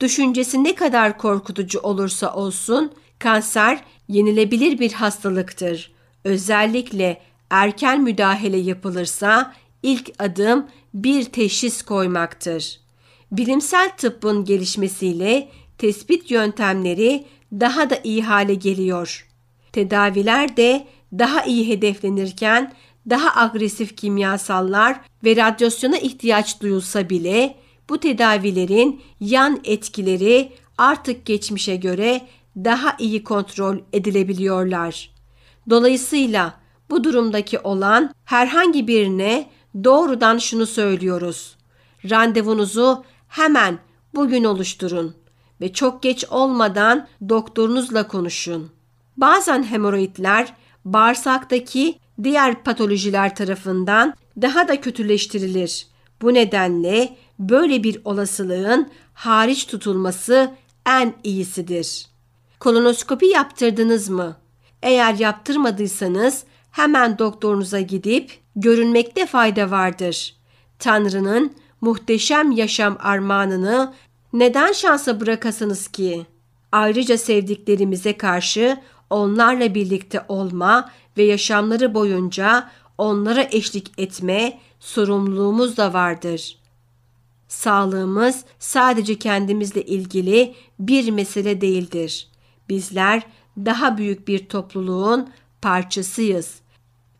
Düşüncesi 0.00 0.64
ne 0.64 0.74
kadar 0.74 1.18
korkutucu 1.18 1.80
olursa 1.80 2.34
olsun 2.34 2.92
kanser 3.18 3.80
yenilebilir 4.08 4.78
bir 4.78 4.92
hastalıktır. 4.92 5.92
Özellikle 6.24 7.20
erken 7.50 8.02
müdahale 8.02 8.56
yapılırsa 8.56 9.54
ilk 9.82 10.12
adım 10.18 10.66
bir 10.94 11.24
teşhis 11.24 11.82
koymaktır. 11.82 12.80
Bilimsel 13.32 13.90
tıbbın 13.96 14.44
gelişmesiyle 14.44 15.48
tespit 15.78 16.30
yöntemleri 16.30 17.24
daha 17.52 17.90
da 17.90 17.98
iyi 18.04 18.22
hale 18.22 18.54
geliyor. 18.54 19.28
Tedaviler 19.72 20.56
de 20.56 20.86
daha 21.12 21.42
iyi 21.42 21.68
hedeflenirken 21.68 22.72
daha 23.10 23.42
agresif 23.42 23.96
kimyasallar 23.96 25.00
ve 25.24 25.36
radyasyona 25.36 25.98
ihtiyaç 25.98 26.60
duyulsa 26.60 27.10
bile 27.10 27.56
bu 27.88 27.98
tedavilerin 28.00 29.02
yan 29.20 29.60
etkileri 29.64 30.52
artık 30.78 31.26
geçmişe 31.26 31.76
göre 31.76 32.20
daha 32.56 32.96
iyi 32.98 33.24
kontrol 33.24 33.78
edilebiliyorlar. 33.92 35.10
Dolayısıyla 35.70 36.54
bu 36.90 37.04
durumdaki 37.04 37.58
olan 37.58 38.14
herhangi 38.24 38.88
birine 38.88 39.50
doğrudan 39.84 40.38
şunu 40.38 40.66
söylüyoruz. 40.66 41.56
Randevunuzu 42.10 43.04
hemen 43.28 43.78
bugün 44.14 44.44
oluşturun 44.44 45.14
ve 45.60 45.72
çok 45.72 46.02
geç 46.02 46.24
olmadan 46.30 47.06
doktorunuzla 47.28 48.08
konuşun. 48.08 48.70
Bazen 49.16 49.62
hemoroidler 49.62 50.54
bağırsaktaki 50.84 51.98
diğer 52.22 52.64
patolojiler 52.64 53.36
tarafından 53.36 54.14
daha 54.42 54.68
da 54.68 54.80
kötüleştirilir. 54.80 55.86
Bu 56.22 56.34
nedenle 56.34 57.16
böyle 57.38 57.82
bir 57.82 58.00
olasılığın 58.04 58.90
hariç 59.14 59.66
tutulması 59.66 60.50
en 60.86 61.14
iyisidir. 61.24 62.06
Kolonoskopi 62.60 63.26
yaptırdınız 63.26 64.08
mı? 64.08 64.36
Eğer 64.82 65.14
yaptırmadıysanız 65.14 66.44
hemen 66.70 67.18
doktorunuza 67.18 67.80
gidip 67.80 68.38
görünmekte 68.56 69.26
fayda 69.26 69.70
vardır. 69.70 70.36
Tanrı'nın 70.78 71.52
muhteşem 71.80 72.50
yaşam 72.50 72.96
armağanını 73.00 73.94
neden 74.32 74.72
şansa 74.72 75.20
bırakasınız 75.20 75.88
ki? 75.88 76.26
Ayrıca 76.72 77.18
sevdiklerimize 77.18 78.16
karşı 78.16 78.76
onlarla 79.10 79.74
birlikte 79.74 80.24
olma 80.28 80.90
ve 81.16 81.22
yaşamları 81.22 81.94
boyunca 81.94 82.70
onlara 82.98 83.42
eşlik 83.50 83.92
etme 83.98 84.58
sorumluluğumuz 84.80 85.76
da 85.76 85.92
vardır. 85.92 86.58
Sağlığımız 87.48 88.44
sadece 88.58 89.18
kendimizle 89.18 89.82
ilgili 89.82 90.54
bir 90.78 91.10
mesele 91.10 91.60
değildir. 91.60 92.28
Bizler 92.68 93.22
daha 93.56 93.98
büyük 93.98 94.28
bir 94.28 94.46
topluluğun 94.46 95.30
parçasıyız 95.62 96.60